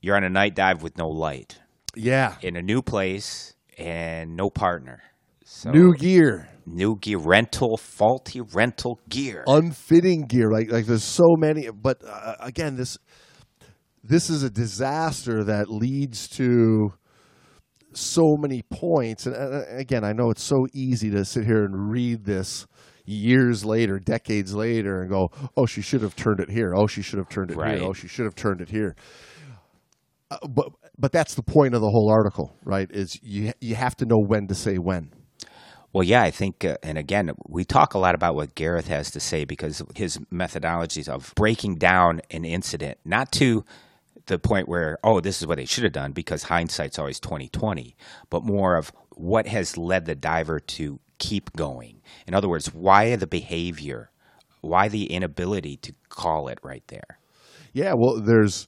[0.00, 1.58] you're on a night dive with no light
[1.96, 2.36] Yeah.
[2.42, 5.02] in a new place and no partner.
[5.44, 6.48] So New gear.
[6.66, 9.44] new gear rental, faulty rental gear.
[9.46, 10.50] unfitting gear.
[10.50, 11.68] Like like there's so many.
[11.70, 12.98] But uh, again, this
[14.04, 16.92] this is a disaster that leads to
[17.92, 19.26] so many points.
[19.26, 22.66] And uh, again, I know it's so easy to sit here and read this
[23.04, 26.74] years later, decades later, and go, "Oh, she should have turned it here.
[26.74, 27.78] Oh, she should have turned it Right.
[27.78, 27.88] here.
[27.88, 28.96] Oh, she should have turned it here."
[30.30, 32.90] Uh, but but that's the point of the whole article, right?
[32.90, 35.12] Is you you have to know when to say when.
[35.92, 39.10] Well, yeah, I think, uh, and again, we talk a lot about what Gareth has
[39.12, 43.64] to say because his methodologies of breaking down an incident, not to
[44.26, 47.48] the point where, oh, this is what they should have done, because hindsight's always twenty
[47.48, 47.96] twenty,
[48.28, 52.02] but more of what has led the diver to keep going.
[52.26, 54.10] In other words, why the behavior,
[54.60, 57.18] why the inability to call it right there.
[57.72, 58.66] Yeah, well, there's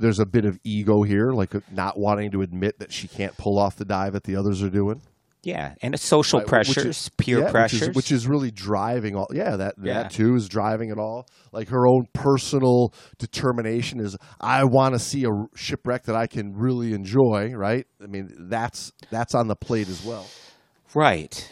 [0.00, 3.58] there's a bit of ego here, like not wanting to admit that she can't pull
[3.58, 5.02] off the dive that the others are doing.
[5.42, 8.26] Yeah, and it's social Right, which is- pressures, peer yeah, which pressures, is, which is
[8.28, 9.26] really driving all.
[9.32, 9.94] Yeah, that Yeah.
[10.02, 11.26] that too is driving it all.
[11.50, 16.52] Like her own personal determination is, I want to see a shipwreck that I can
[16.54, 17.52] really enjoy.
[17.54, 17.86] Right?
[18.02, 20.26] I mean, that's that's on the plate as well.
[20.94, 21.50] right.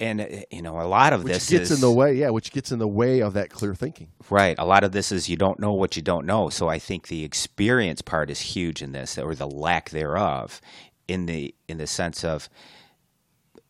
[0.00, 2.14] And uh, you know, a lot of Which this gets is in the way.
[2.14, 4.08] Yeah, which gets in the way of that clear thinking.
[4.30, 4.56] Right.
[4.58, 6.48] A lot of this is you don't know what you don't know.
[6.48, 10.60] So I think the experience part is huge in this, or the lack thereof,
[11.06, 12.48] in the in the sense of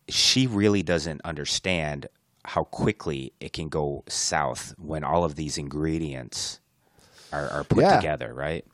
[0.09, 2.07] she really doesn't understand
[2.45, 6.59] how quickly it can go south when all of these ingredients
[7.31, 7.97] are, are put Yeah.
[7.97, 8.33] together.
[8.33, 8.65] Right.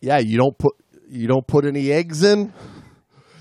[0.00, 0.74] Yeah, you don't put
[1.08, 2.52] you don't put any eggs in.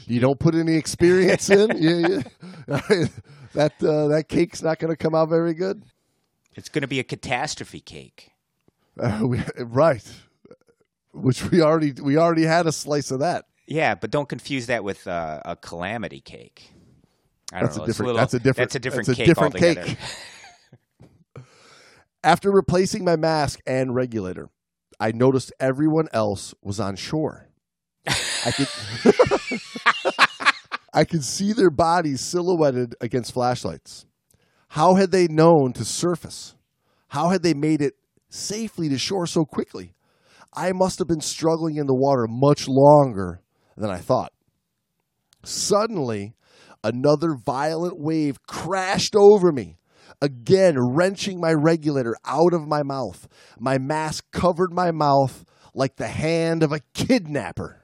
[0.05, 1.71] You don't put any experience in.
[1.79, 2.21] Yeah,
[2.69, 3.05] yeah.
[3.53, 5.83] That uh, that cake's not going to come out very good.
[6.55, 8.31] It's going to be a catastrophe cake.
[8.99, 10.03] Uh, we, right.
[11.13, 13.45] Which we already we already had a slice of that.
[13.67, 16.73] Yeah, but don't confuse that with uh, a calamity cake.
[17.51, 17.85] I don't That's a know.
[17.85, 19.83] it's different- little- that's a different- That's a different that's a cake different altogether.
[19.85, 19.97] cake.
[22.23, 24.49] After replacing my mask and regulator,
[24.99, 27.47] I noticed everyone else was on shore.
[28.07, 28.67] I could
[30.93, 34.05] I could see their bodies silhouetted against flashlights.
[34.69, 36.55] How had they known to surface?
[37.09, 37.95] How had they made it
[38.29, 39.93] safely to shore so quickly?
[40.53, 43.41] I must have been struggling in the water much longer
[43.75, 44.33] than I thought.
[45.43, 46.35] Suddenly,
[46.83, 49.77] another violent wave crashed over me,
[50.21, 53.27] again wrenching my regulator out of my mouth.
[53.59, 57.81] My mask covered my mouth like the hand of a kidnapper.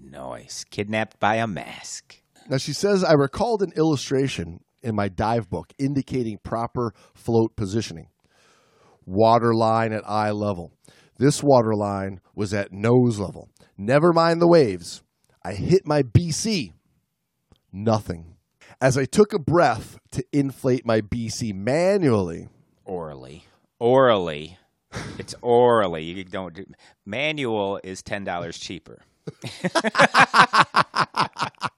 [0.00, 0.64] Nice.
[0.64, 2.21] Kidnapped by a mask.
[2.48, 8.08] Now, she says, I recalled an illustration in my dive book indicating proper float positioning.
[9.06, 10.72] Water line at eye level.
[11.18, 13.48] This water line was at nose level.
[13.76, 15.02] Never mind the waves.
[15.44, 16.72] I hit my BC.
[17.72, 18.36] Nothing.
[18.80, 22.48] As I took a breath to inflate my BC manually,
[22.84, 23.44] Orally.
[23.78, 24.58] Orally.
[25.18, 26.04] It's orally.
[26.04, 26.64] You don't do,
[27.06, 29.00] manual is ten dollars cheaper.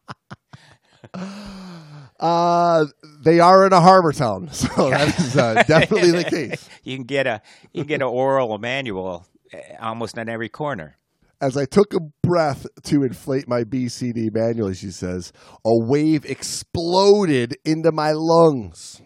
[2.20, 2.86] uh,
[3.22, 6.68] they are in a harbor town, so that is uh, definitely the case.
[6.84, 7.40] You can get a
[7.72, 10.98] you can get an oral manual eh, almost on every corner.
[11.40, 15.32] As I took a breath to inflate my BCD manually, she says,
[15.64, 19.00] a wave exploded into my lungs.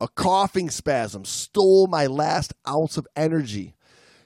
[0.00, 3.74] A coughing spasm stole my last ounce of energy.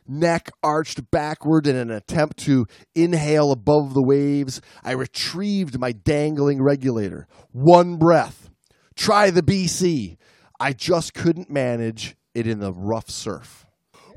[0.07, 4.61] Neck arched backward in an attempt to inhale above the waves.
[4.83, 7.27] I retrieved my dangling regulator.
[7.53, 8.51] One breath.
[8.97, 10.17] Try the BC.
[10.61, 13.65] I just couldn't manage it in the rough surf.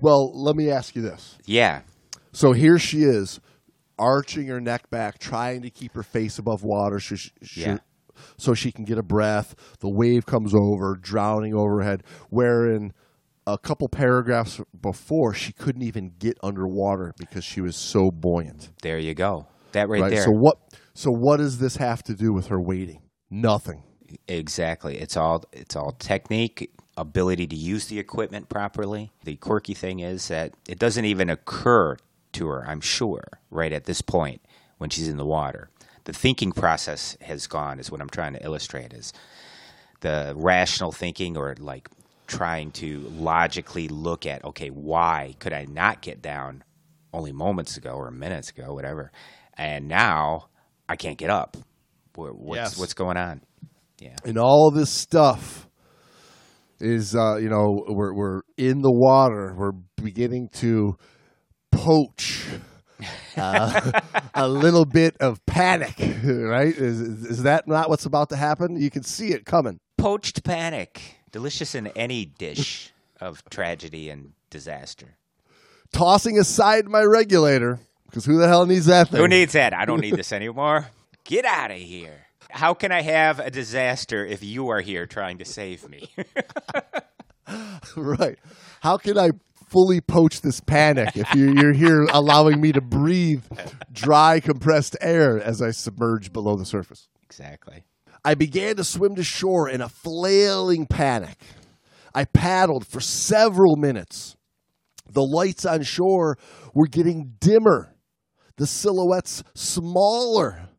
[0.01, 1.37] Well, let me ask you this.
[1.45, 1.81] Yeah.
[2.33, 3.39] So here she is,
[3.97, 7.77] arching her neck back, trying to keep her face above water so she, she- Yeah.
[8.37, 9.55] so she can get a breath.
[9.79, 12.03] The wave comes over, drowning overhead.
[12.29, 12.93] Wherein
[13.47, 18.69] a couple paragraphs before, she couldn't even get underwater because she was so buoyant.
[18.81, 19.47] There you go.
[19.73, 20.11] That right, Right.
[20.11, 20.23] there.
[20.23, 20.57] So what?
[20.93, 23.01] So what does this have to do with her weighting?
[23.29, 23.83] Nothing.
[24.27, 24.97] Exactly.
[24.97, 29.11] It's all it's all technique, ability to use the equipment properly.
[29.23, 31.97] The quirky thing is that it doesn't even occur
[32.33, 34.41] to her, I'm sure, right at this point
[34.77, 35.69] when she's in the water.
[36.05, 39.11] The thinking process has gone is what I'm trying to illustrate is
[40.01, 41.89] the rational thinking or like
[42.27, 46.63] trying to logically look at okay, why could I not get down
[47.15, 49.11] only moments ago or minutes ago, whatever.
[49.57, 50.49] And now
[50.89, 51.57] I can't get up.
[52.15, 52.77] What's Yes.
[52.77, 53.41] what's going on?
[53.99, 54.15] Yeah.
[54.25, 55.67] and all this stuff
[56.81, 60.97] is uh, you know we're we're in the water we're beginning to
[61.71, 62.45] poach
[63.37, 63.91] uh,
[64.33, 68.75] a little bit of panic right is, is is that not what's about to happen
[68.79, 71.01] you can see it coming Poached panic.
[71.35, 75.17] Delicious in any dish of tragedy and disaster.
[75.91, 79.73] tossing aside my regulator because who the hell needs that thing Who needs that?
[79.73, 80.87] I don't need this anymore.
[81.25, 82.27] Get out of here.
[82.49, 86.07] How can I have a disaster if you are here trying to save me?
[87.97, 88.39] right
[88.79, 89.29] how can i
[89.67, 93.43] fully poach this panic if you're, you're here allowing me to breathe
[93.91, 97.83] dry compressed air as i submerge below the surface exactly.
[98.25, 101.37] I began to swim to shore in a flailing panic.
[102.15, 104.35] I paddled for several minutes.
[105.07, 106.39] The lights on shore
[106.73, 107.93] were getting dimmer,
[108.57, 110.69] the silhouettes smaller.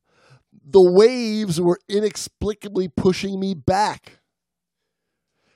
[0.69, 4.19] The waves were inexplicably pushing me back.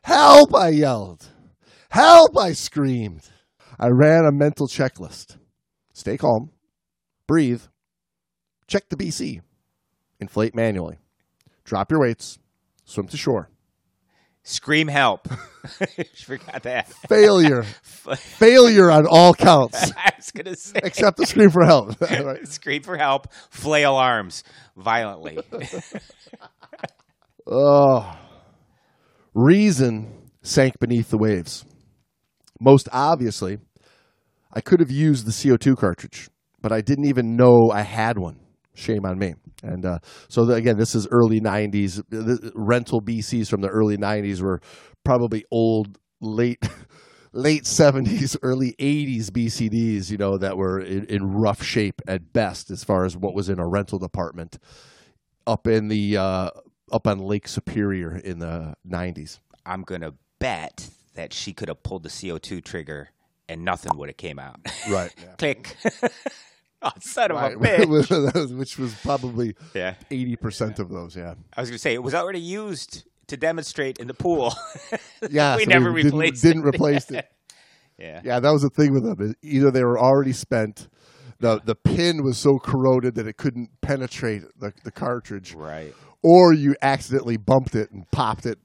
[0.04, 0.54] Help!
[0.54, 1.26] I yelled.
[1.90, 2.38] Help!
[2.38, 3.28] I screamed.
[3.80, 5.38] I ran a mental checklist
[5.92, 6.50] stay calm,
[7.26, 7.62] breathe,
[8.68, 9.40] check the BC,
[10.20, 10.99] inflate manually.
[11.70, 12.36] Drop your weights.
[12.84, 13.48] Swim to shore.
[14.42, 15.28] Scream help.
[16.24, 16.92] Forgot that.
[17.08, 17.62] Failure.
[18.16, 20.80] Failure on all counts, I was going to say.
[20.82, 22.00] except the scream for help.
[22.00, 22.44] Right.
[22.48, 23.32] Scream for help.
[23.50, 24.42] Flail arms
[24.76, 25.38] violently.
[27.46, 28.18] Oh.
[29.32, 31.64] Reason sank beneath the waves.
[32.58, 33.58] Most obviously,
[34.52, 36.30] I could have used the CO2 cartridge,
[36.60, 38.40] but I didn't even know I had one.
[38.80, 39.34] Shame on me.
[39.62, 42.02] And uh, so, the, again, this is early 90s.
[42.08, 44.60] The rental BCs from the early 90s were
[45.04, 46.62] probably old, late.
[47.32, 52.72] Late seventies, early eighties BCDs, you know, that were in, in rough shape at best
[52.72, 54.58] as far as what was in a rental department
[55.46, 56.50] up in the uh,
[56.90, 59.38] up on Lake Superior in the nineties.
[59.64, 63.10] I'm going to bet that she could have pulled the CO2 trigger
[63.48, 64.60] and nothing would have came out.
[64.88, 65.14] Right.
[65.38, 65.76] Click.
[66.82, 67.54] oh, son of right.
[67.56, 68.56] a bitch.
[68.58, 69.94] Which was probably yeah.
[70.10, 71.16] eighty percent of those.
[71.16, 71.34] Yeah.
[71.56, 74.52] I was going to say it was already used to demonstrate in the pool.
[75.30, 75.56] Yeah.
[75.56, 76.68] we so never didn't- replaced didn't, it.
[76.68, 77.26] replace it.
[77.98, 78.22] yeah.
[78.24, 79.34] Yeah, that was the thing with them.
[79.42, 80.88] Either they were already spent,
[81.40, 85.94] the the pin was so corroded that it couldn't penetrate the, the cartridge, Right.
[86.22, 88.58] or you accidentally bumped it and popped it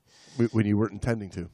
[0.52, 1.50] when you weren't intending to.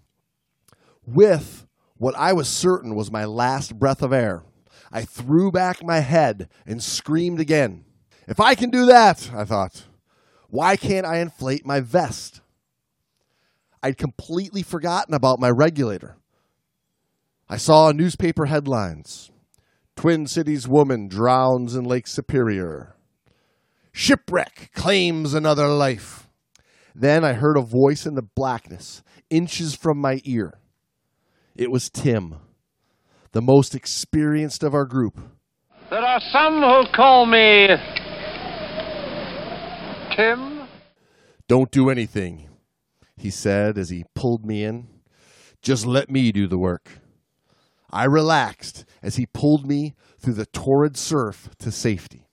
[1.06, 1.66] With
[1.98, 4.44] what I was certain was my last breath of air,
[4.92, 7.86] I threw back my head and screamed again.
[8.28, 9.86] If I can do that, I thought,
[10.50, 12.42] why can't I inflate my vest?
[13.82, 16.18] I'd completely forgotten about my regulator.
[17.50, 19.32] I saw newspaper headlines
[19.96, 22.96] Twin Cities woman drowns in Lake Superior.
[23.92, 26.30] Shipwreck claims another life.
[26.96, 30.60] Then I heard a voice in the blackness, inches from my ear.
[31.56, 32.36] It was Tim,
[33.34, 35.20] the most experienced of our group.
[35.90, 37.68] There are some who call me
[40.16, 40.68] Tim.
[41.48, 42.50] Don't do anything,
[43.18, 44.88] he said as he pulled me in.
[45.62, 46.90] Just let me do the work.
[47.92, 52.26] I relaxed as he pulled me through the torrid surf to safety.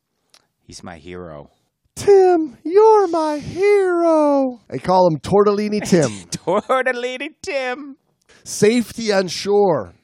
[0.61, 1.51] He's my hero.
[1.96, 4.61] Tim, you're my hero.
[4.70, 6.11] I call him Tortellini Tim.
[6.30, 7.96] Tortellini Tim.
[8.44, 9.94] Safety on shore.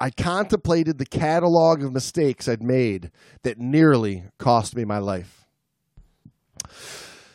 [0.00, 3.10] I contemplated the catalog of mistakes I'd made
[3.42, 5.44] that nearly cost me my life.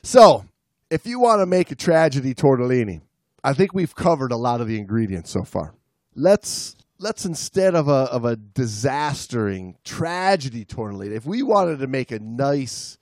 [0.02, 0.46] So,
[0.90, 3.02] if you want to make a tragedy tortellini,
[3.44, 5.76] I think we've covered a lot of the ingredients so far.
[6.16, 12.12] Let's let's instead of a of a disastering tragedy tortellini, if we wanted to make
[12.12, 12.98] a nice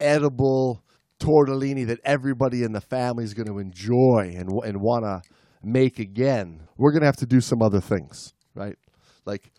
[0.00, 0.82] edible
[1.18, 5.22] tortellini that everybody in the family is going to enjoy and and want to
[5.62, 8.76] make again, we're going to have to do some other things, right?
[9.24, 9.52] Like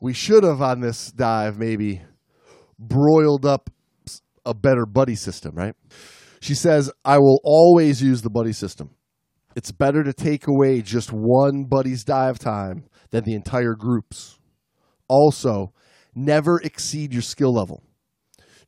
[0.00, 2.02] we should have on this dive maybe
[2.78, 3.70] broiled up
[4.44, 5.74] a better buddy system, right?
[6.40, 8.90] She says, I will always use the buddy system.
[9.54, 14.38] It's better to take away just one buddy's dive time than the entire group's.
[15.08, 15.72] Also,
[16.14, 17.82] never exceed your skill level.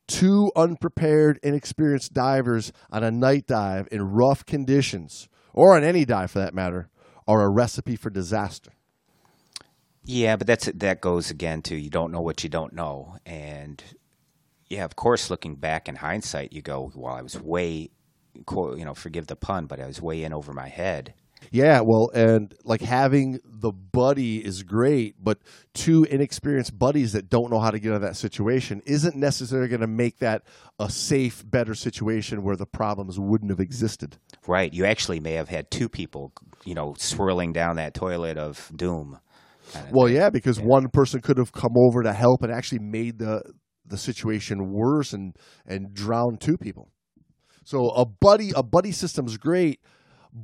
[0.07, 6.31] Two unprepared, inexperienced divers on a night dive in rough conditions, or on any dive
[6.31, 6.89] for that matter,
[7.25, 8.73] are a recipe for disaster.
[10.05, 13.81] Yeah, but that's that goes again to you don't know what you don't know, and
[14.69, 17.89] yeah, of course, looking back in hindsight, you go, "Well, I was way,
[18.35, 21.13] you know, forgive the pun, but I was way in over my head."
[21.51, 25.39] Yeah, well, and like having the buddy is great, but
[25.73, 29.67] two inexperienced buddies that don't know how to get out of that situation isn't necessarily
[29.67, 30.43] going to make that
[30.79, 34.17] a safe, better situation where the problems wouldn't have existed.
[34.47, 34.73] Right.
[34.73, 36.31] You actually may have had two people,
[36.65, 39.19] you know, swirling down that toilet of doom.
[39.73, 40.15] Kind of Well, thing.
[40.15, 43.41] yeah, because one person could have come over to help and actually made the
[43.85, 46.89] the situation worse and and drowned two people.
[47.63, 49.79] So a buddy a buddy system's great,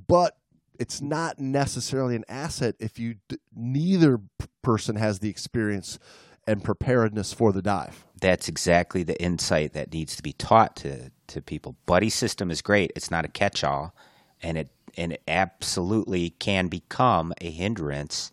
[0.08, 0.36] but
[0.80, 4.20] it's not necessarily an asset if you d- neither
[4.62, 6.00] person has the experience
[6.48, 8.06] and preparedness for the dive.
[8.22, 11.76] That's exactly the insight that needs to be taught to, to people.
[11.86, 12.92] Buddy system is great.
[12.96, 13.94] It's not a catch all
[14.42, 18.32] and it and it absolutely can become a hindrance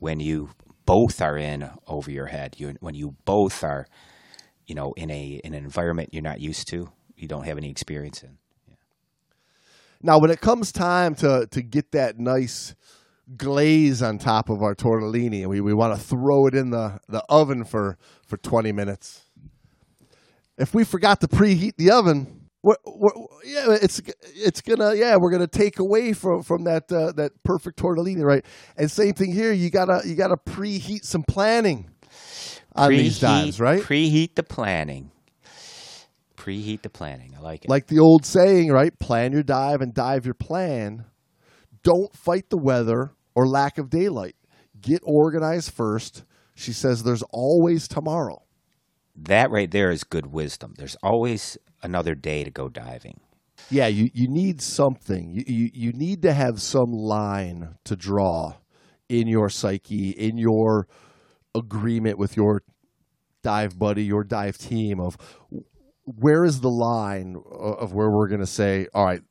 [0.00, 0.50] when you
[0.84, 2.56] both are in over your head.
[2.58, 3.86] You when you both are,
[4.66, 7.70] you know, in a in an environment you're not used to, you don't have any
[7.70, 8.38] experience in.
[8.68, 8.74] Yeah.
[10.02, 12.74] Now, when it comes time to to get that nice
[13.36, 17.00] glaze on top of our tortellini, and we, we want to throw it in the,
[17.08, 17.96] the oven for,
[18.26, 19.26] for 20 minutes.
[20.58, 23.10] If we forgot to preheat the oven, we're, we're,
[23.44, 24.02] yeah, it's
[24.34, 28.44] it's gonna yeah we're gonna take away from from that uh, that perfect tortellini, right?
[28.76, 31.90] And same thing here, you gotta you gotta preheat some planning
[32.76, 33.82] on these dives, right?
[33.82, 35.10] Preheat the planning.
[36.36, 37.34] Preheat the planning.
[37.36, 37.70] I like it.
[37.70, 38.98] like the old saying, right?
[38.98, 41.04] Plan your dive and dive your plan.
[41.82, 44.36] Don't fight the weather or lack of daylight.
[44.80, 46.24] Get organized first.
[46.54, 48.42] She says there's always tomorrow.
[49.16, 50.74] that right there is good wisdom.
[50.78, 53.20] There's always another day to go diving.
[53.68, 55.32] Yeah, you, you need something.
[55.32, 58.54] You, you, you need to have some line to draw
[59.08, 60.86] in your psyche, in your
[61.54, 62.62] agreement with your
[63.42, 65.16] dive buddy, your dive team of
[66.04, 69.22] where is the line of where we're going to say, all right,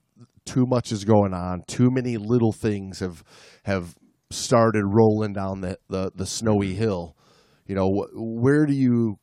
[0.45, 3.23] too much is going on, too many little things have
[3.63, 3.95] have
[4.31, 7.15] started rolling down the, the, the snowy hill.
[7.65, 9.19] You know, wh- where do you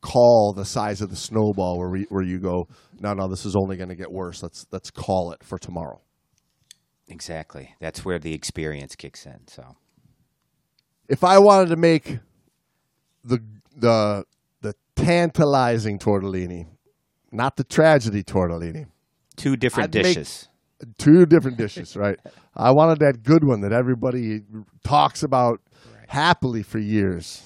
[0.00, 2.68] call the size of the snowball where we, where you go,
[3.00, 4.42] no, no, this is only going to get worse.
[4.42, 6.00] Let's let's call it for tomorrow.
[7.08, 7.74] Exactly.
[7.80, 9.46] That's where the experience kicks in.
[9.46, 9.76] So
[11.08, 12.18] If I wanted to make
[13.24, 13.38] the
[13.76, 14.24] the
[14.60, 16.66] the tantalizing tortellini,
[17.32, 18.86] not the tragedy tortellini,
[19.36, 20.48] two different I'd dishes.
[20.98, 22.18] two different dishes, right?
[22.56, 24.42] I wanted that good one that everybody
[24.84, 25.60] talks about
[26.08, 27.42] happily for years,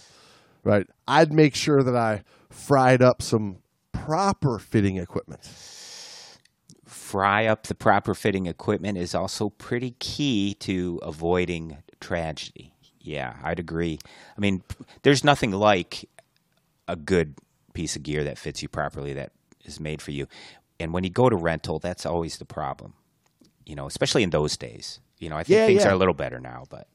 [0.65, 0.87] right?
[1.07, 2.23] I'd make sure that I
[2.53, 3.59] fried up some
[3.93, 5.43] proper fitting equipment.
[6.87, 12.75] Fry up the proper fitting equipment is also pretty key to avoiding tragedy.
[13.01, 13.99] Yeah, I'd agree.
[14.37, 14.63] I mean,
[15.03, 16.09] there's nothing like
[16.89, 17.35] a good
[17.75, 19.33] piece of gear that fits you properly that
[19.65, 20.27] is made for you.
[20.81, 22.95] And when you go to rental, that's always the problem.
[23.67, 25.01] You know, especially in those days.
[25.19, 25.87] You know, I think Yeah, things yeah.
[25.87, 26.89] are a little better now, but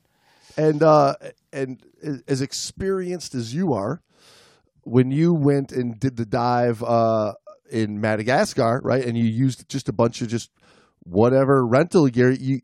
[0.58, 1.16] And uh,
[1.54, 1.84] and
[2.28, 4.02] as experienced as you are,
[4.88, 7.34] when you went and did the dive uh,
[7.70, 10.50] in Madagascar, right, and you used just a bunch of just
[11.04, 12.62] whatever rental gear, you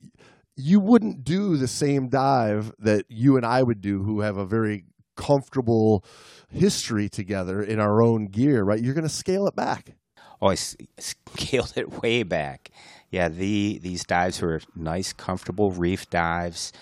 [0.55, 4.45] you wouldn't do the same dive that you and I would do, who have a
[4.45, 6.03] very comfortable
[6.49, 8.81] history together in our own gear, right?
[8.81, 9.95] You're going to scale it back.
[10.41, 12.69] Oh, I scaled it way back.
[13.09, 16.73] Yeah, the these dives were nice, comfortable reef dives.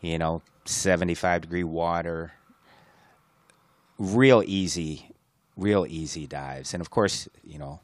[0.00, 2.32] You know, seventy-five degree water,
[3.98, 5.10] real easy,
[5.56, 7.80] real easy dives, and of course, you know,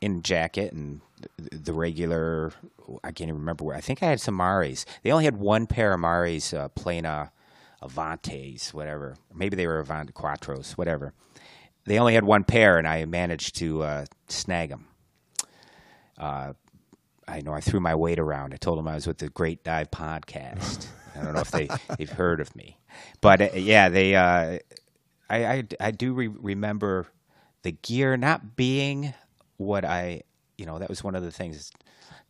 [0.00, 1.00] in jacket and
[1.38, 2.52] the regular.
[3.04, 3.76] I can't even remember where.
[3.76, 4.84] I think I had some Mares.
[5.02, 6.68] They only had one pair of Mares, uh,
[7.82, 9.16] Avantis, whatever.
[9.34, 11.14] Maybe they were Avant Quattros, whatever
[11.84, 14.86] they only had one pair, and I managed to uh, snag them.
[16.18, 16.52] Uh,
[17.26, 18.54] I know I threw my weight around.
[18.54, 20.86] I told them I was with the Great Dive Podcast.
[21.16, 22.78] I don't know if they they've heard of me,
[23.20, 24.14] but uh, yeah, they.
[25.32, 27.08] I, I I do re- remember
[27.62, 29.14] the gear not being
[29.58, 30.22] what I
[30.58, 31.72] you know that was one of the things.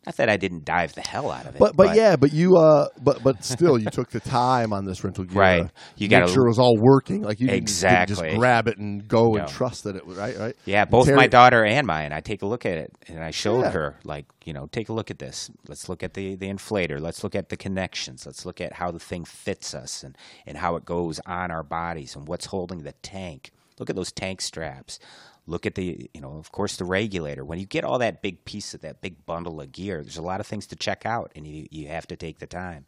[0.05, 2.57] Not that I didn't dive the hell out of it, But but yeah, but you
[2.57, 5.39] uh but but still you took the time on this rental gear.
[5.39, 5.69] Right.
[5.95, 7.21] You gotta- sure it was all working.
[7.21, 8.27] Like you didn't, didn't Exactly.
[8.29, 9.35] just grab it and go No.
[9.41, 10.55] and trust that it was right, right?
[10.65, 12.11] Yeah, both Terri- my daughter and mine.
[12.11, 13.71] I take a look at it, and I showed Yeah.
[13.71, 15.49] her, like, you know, take a look at this.
[15.69, 16.99] Let's look at the the inflator.
[16.99, 18.25] Let's look at the connections.
[18.25, 21.63] Let's look at how the thing fits us and and how it goes on our
[21.63, 23.51] bodies and what's holding the tank.
[23.79, 24.99] Look at those tank straps.
[25.45, 27.43] Look at the, you know, of course, the regulator.
[27.43, 30.21] When you get all that big piece of that big bundle of gear, there's a
[30.21, 32.85] lot of things to check out, and you you have to take the time.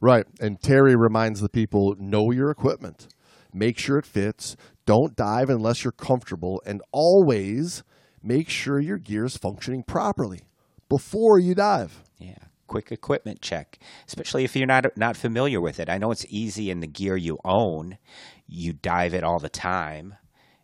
[0.00, 0.26] Right.
[0.40, 3.08] And Terri reminds the people know your equipment,
[3.52, 7.82] make sure it fits, don't dive unless you're comfortable, and always
[8.22, 10.40] make sure your gear is functioning properly
[10.88, 12.02] before you dive.
[12.18, 15.90] Yeah, quick equipment check, especially if you're not not familiar with it.
[15.90, 17.98] I know it's easy in the gear you own.
[18.46, 20.14] You dive it all the time.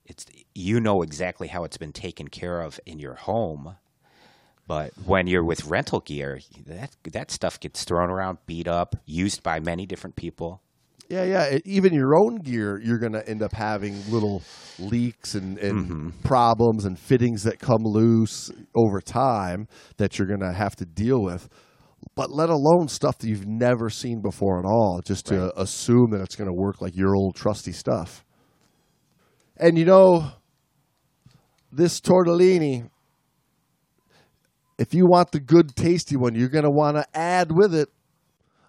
[0.05, 0.25] It's
[0.57, 3.77] you know exactly how it's been taken care of in your home.
[4.67, 9.43] But when you're with rental gear, that that stuff gets thrown around, beat up, used
[9.43, 10.61] by many different people.
[11.09, 11.59] Yeah, yeah.
[11.65, 14.43] Even your own gear, you're going to end up having little
[14.81, 16.09] leaks and, and mm-hmm.
[16.25, 21.23] problems and fittings that come loose over time that you're going to have to deal
[21.23, 21.49] with.
[22.17, 26.23] But let alone stuff that you've never seen before at all, just to assume that
[26.23, 28.25] it's going to work like your old trusty stuff.
[29.57, 30.33] And you know,
[31.77, 32.89] this tortellini,
[34.79, 37.89] if you want the good tasty one, you're going to want to add with it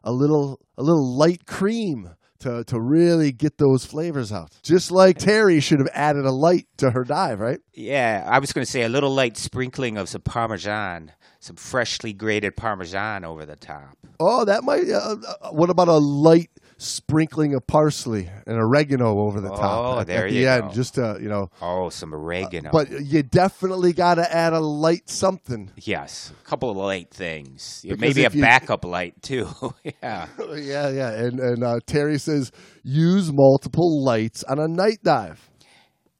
[0.04, 4.52] a little a little light cream to to really get those flavors out.
[4.64, 7.60] Just like Terri should have added a light to her dive, right?
[7.74, 12.14] Yeah, I was going to say a little light sprinkling of some parmesan, some freshly
[12.14, 13.98] grated parmesan over the top.
[14.20, 14.90] Oh, that might.
[14.90, 16.50] Uh, uh, what about a light
[16.80, 20.64] sprinkling of parsley and oregano over the top Oh, at, there at the you end,
[20.68, 20.74] go.
[20.74, 21.50] just to you know.
[21.62, 22.70] Oh, some oregano.
[22.72, 25.72] But you definitely got to add a light something.
[25.76, 27.82] Yes, a couple of light things.
[27.84, 29.48] Because Maybe a you- backup light too.
[29.84, 30.28] yeah.
[30.56, 31.10] yeah, yeah.
[31.12, 32.52] And and uh, Terri says
[32.84, 35.50] use multiple lights on a night dive.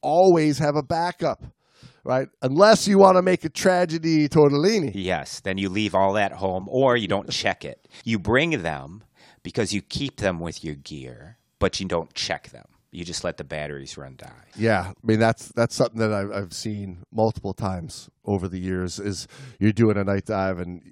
[0.00, 1.42] Always have a backup,
[2.04, 2.28] right?
[2.42, 4.92] Unless you want to make a tragedy tortellini.
[4.94, 5.40] Yes.
[5.40, 7.86] Then you leave all that home, or you don't check it.
[8.04, 9.02] You bring them
[9.42, 12.66] because you keep them with your gear, but you don't check them.
[12.90, 14.30] You just let the batteries run dry.
[14.56, 18.98] Yeah, I mean that's that's something that I've, I've seen multiple times over the years.
[18.98, 19.28] Is
[19.58, 20.82] you're doing a night dive and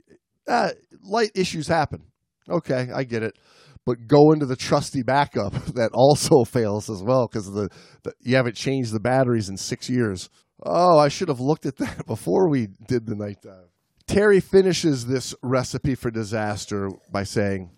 [0.47, 0.70] uh,
[1.03, 2.03] light issues happen.
[2.49, 3.38] Okay, I get it,
[3.86, 7.70] but go into the trusty backup that also fails as well because the,
[8.03, 10.28] the you haven't changed the batteries in six years.
[10.62, 13.70] Oh, I should have looked at that before we did the night dive.
[14.07, 17.70] Terri finishes this recipe for disaster by saying,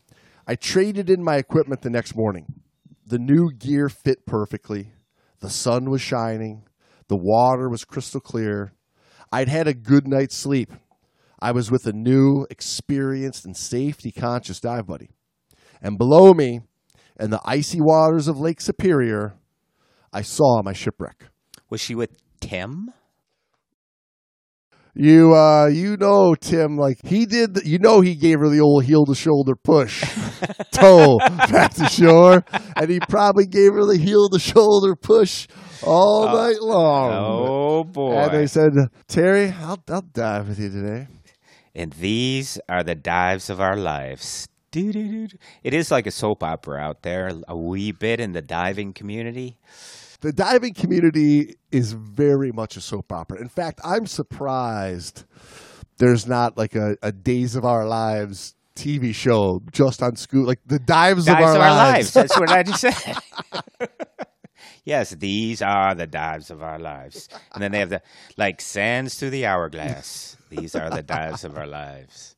[0.49, 2.63] "I traded in my equipment the next morning."
[3.07, 4.93] The new gear fit perfectly.
[5.41, 6.65] The sun was shining.
[7.09, 8.73] The water was crystal clear.
[9.31, 10.73] I'd had a good night's sleep.
[11.39, 15.11] I was with a new, experienced, and safety conscious dive buddy.
[15.81, 16.63] And below me,
[17.21, 19.37] in the icy waters of Lake Superior,
[20.13, 21.31] I saw my shipwreck.
[21.71, 22.93] Was she with Tim?
[25.01, 27.55] You, uh, you know, Tim, like he did.
[27.55, 30.03] The, you know, he gave her the old heel to shoulder push,
[30.73, 32.45] tow back to shore,
[32.75, 35.47] and he probably gave her the heel to shoulder push
[35.85, 37.13] all night long.
[37.13, 38.17] Oh boy!
[38.17, 38.73] And they said,
[39.07, 41.07] Terri, I'll, I'll dive with you today.
[41.77, 44.49] And these are the dives of our lives.
[44.75, 49.59] It is like a soap opera out there, a wee bit in the diving community.
[50.21, 53.41] The diving community is very much a soap opera.
[53.41, 55.25] In fact, I'm surprised
[55.99, 60.61] there's not like a, a Days of Our Lives TV show just on school, like
[60.67, 62.13] the Dives, Dives of Our, lives.
[62.13, 63.17] That's what I just said.
[64.85, 67.29] yes, these are the dives of our lives.
[67.53, 68.03] And then they have the,
[68.37, 70.37] like sands through the hourglass.
[70.51, 72.37] These are the dives of our lives.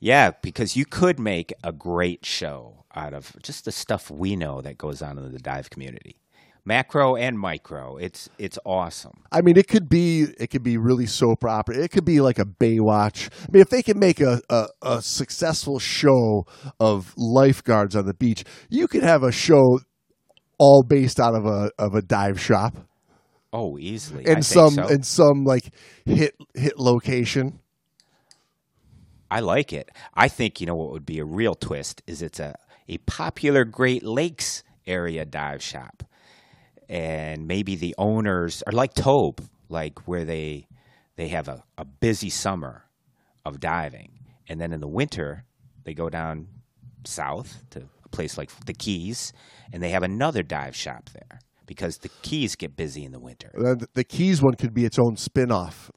[0.00, 4.60] Yeah, because you could make a great show out of just the stuff we know
[4.62, 6.16] that goes on in the dive community.
[6.64, 7.96] Macro and micro.
[7.96, 9.22] It's it's awesome.
[9.32, 11.76] I mean, it could be it could be really soap opera.
[11.78, 13.30] It could be like a Baywatch.
[13.42, 16.46] I mean, if they can make a, a, a successful show
[16.78, 19.80] of lifeguards on the beach, you could have a show
[20.58, 22.76] all based out of a of a dive shop
[23.52, 24.26] Oh, easily.
[24.26, 24.86] I in think some so.
[24.88, 25.72] in some like
[26.04, 27.58] hit hit location.
[29.30, 29.90] I like it.
[30.14, 32.54] I think you know what would be a real twist is it's a
[32.88, 36.04] a popular Great Lakes area dive shop,
[36.90, 40.66] and maybe the owners are like Tobe, like where they
[41.16, 42.84] they have a, a busy summer,
[43.44, 44.10] of diving.
[44.48, 45.44] And then in the winter,
[45.84, 46.48] they go down
[47.04, 49.32] south to a place like the Keys,
[49.72, 53.50] and they have another dive shop there because the Keys get busy in the winter.
[53.54, 55.90] The- the Keys one could be its own spin-off.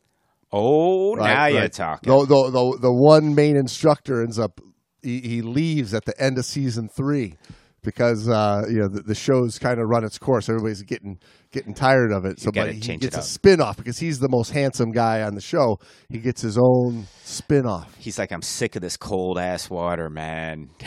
[0.51, 2.11] Oh, Right, now you're talking.
[2.11, 4.61] The, the, the, the one main instructor ends up
[5.01, 7.35] he, he leaves at the end of season three
[7.83, 10.49] because uh, you know the, the show's kind of run its course.
[10.49, 11.19] Everybody's getting
[11.51, 12.39] getting tired of it.
[12.39, 15.41] So, but he gets a spin off because he's the most handsome guy on the
[15.41, 15.79] show.
[16.09, 17.95] He gets his own spin off.
[17.97, 20.69] He's like, I'm sick of this cold ass water, man.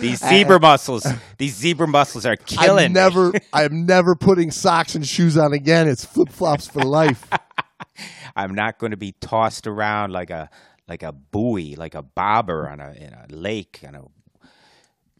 [0.00, 1.06] these zebra mussels,
[1.38, 3.00] these zebra mussels are killing I'm me.
[3.00, 5.88] never I'm never putting socks and shoes on again.
[5.88, 7.26] It's flip flops for life.
[8.36, 10.50] I'm not going to be tossed around like a
[10.86, 14.02] like a buoy, like a bobber on a in a lake, and a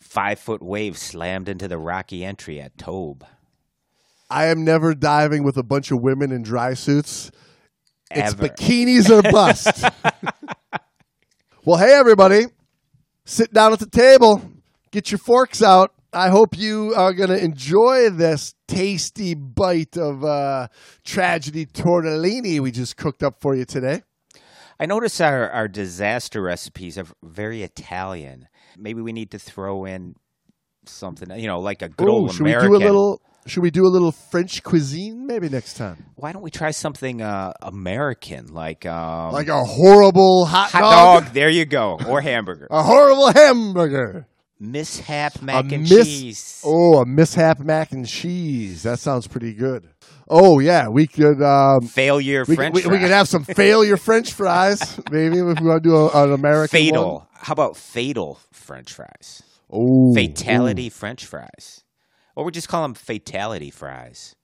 [0.00, 3.24] five foot wave slammed into the rocky entry at Tobe.
[4.30, 7.30] I am never diving with a bunch of women in dry suits.
[8.10, 9.84] It's bikinis or bust.
[11.64, 12.46] well, hey everybody,
[13.24, 14.42] sit down at the table,
[14.90, 15.92] get your forks out.
[16.12, 20.68] I hope you are going to enjoy this tasty bite of uh,
[21.04, 24.02] tragedy tortellini we just cooked up for you today.
[24.80, 28.48] I notice our, our disaster recipes are very Italian.
[28.76, 30.14] Maybe we need to throw in
[30.86, 32.70] something, you know, like a good Ooh, old should American.
[32.70, 33.22] we do a little?
[33.46, 36.04] Should we do a little French cuisine maybe next time?
[36.16, 41.24] Why don't we try something uh, American, like um, Like a horrible hot, hot dog,
[41.24, 41.32] dog?
[41.32, 42.68] There you go, or hamburger.
[42.70, 44.26] a horrible hamburger.
[44.60, 46.62] Mishap mac and miss- cheese.
[46.64, 48.82] Oh, a mishap mac and cheese.
[48.82, 49.88] That sounds pretty good.
[50.30, 51.42] Oh yeah, we could.
[51.42, 55.00] Um, Failure we, French we, we could have some failure French fries.
[55.10, 57.14] Maybe if we want to do a, an American fatal.
[57.14, 57.26] one.
[57.32, 59.42] How about fatal French fries?
[59.70, 61.84] Oh, Fatality French fries,
[62.36, 64.34] or we just call them fatality fries.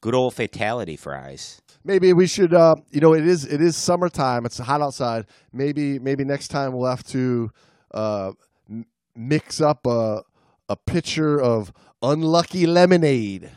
[0.00, 1.60] Good old fatality fries.
[1.84, 2.52] Maybe we should.
[2.54, 4.44] Uh, you know, it is it is summertime.
[4.44, 5.26] It's hot outside.
[5.52, 7.50] Maybe maybe next time we'll have to
[7.94, 8.32] uh,
[8.68, 10.22] m- mix up a
[10.68, 13.50] a pitcher of unlucky lemonade.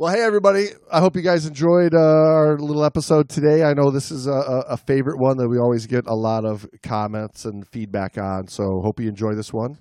[0.00, 0.68] Well, hey everybody!
[0.92, 3.64] I hope you guys enjoyed uh, our little episode today.
[3.64, 6.44] I know this is a, a, a favorite one that we always get a lot
[6.44, 8.46] of comments and feedback on.
[8.46, 9.80] So hope you enjoy this one.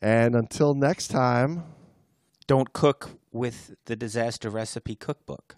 [0.00, 1.64] And until next time.
[2.46, 5.56] Don't cook with the disaster recipe cookbook.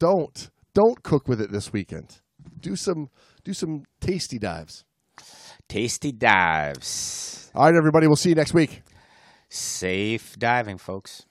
[0.00, 2.18] don't don't cook with it this weekend.
[2.58, 3.10] Do some
[3.44, 4.84] do some tasty dives.
[5.68, 7.52] Tasty dives.
[7.54, 8.08] All right, everybody.
[8.08, 8.82] We'll see you next week.
[9.48, 11.24] Safe diving, folks.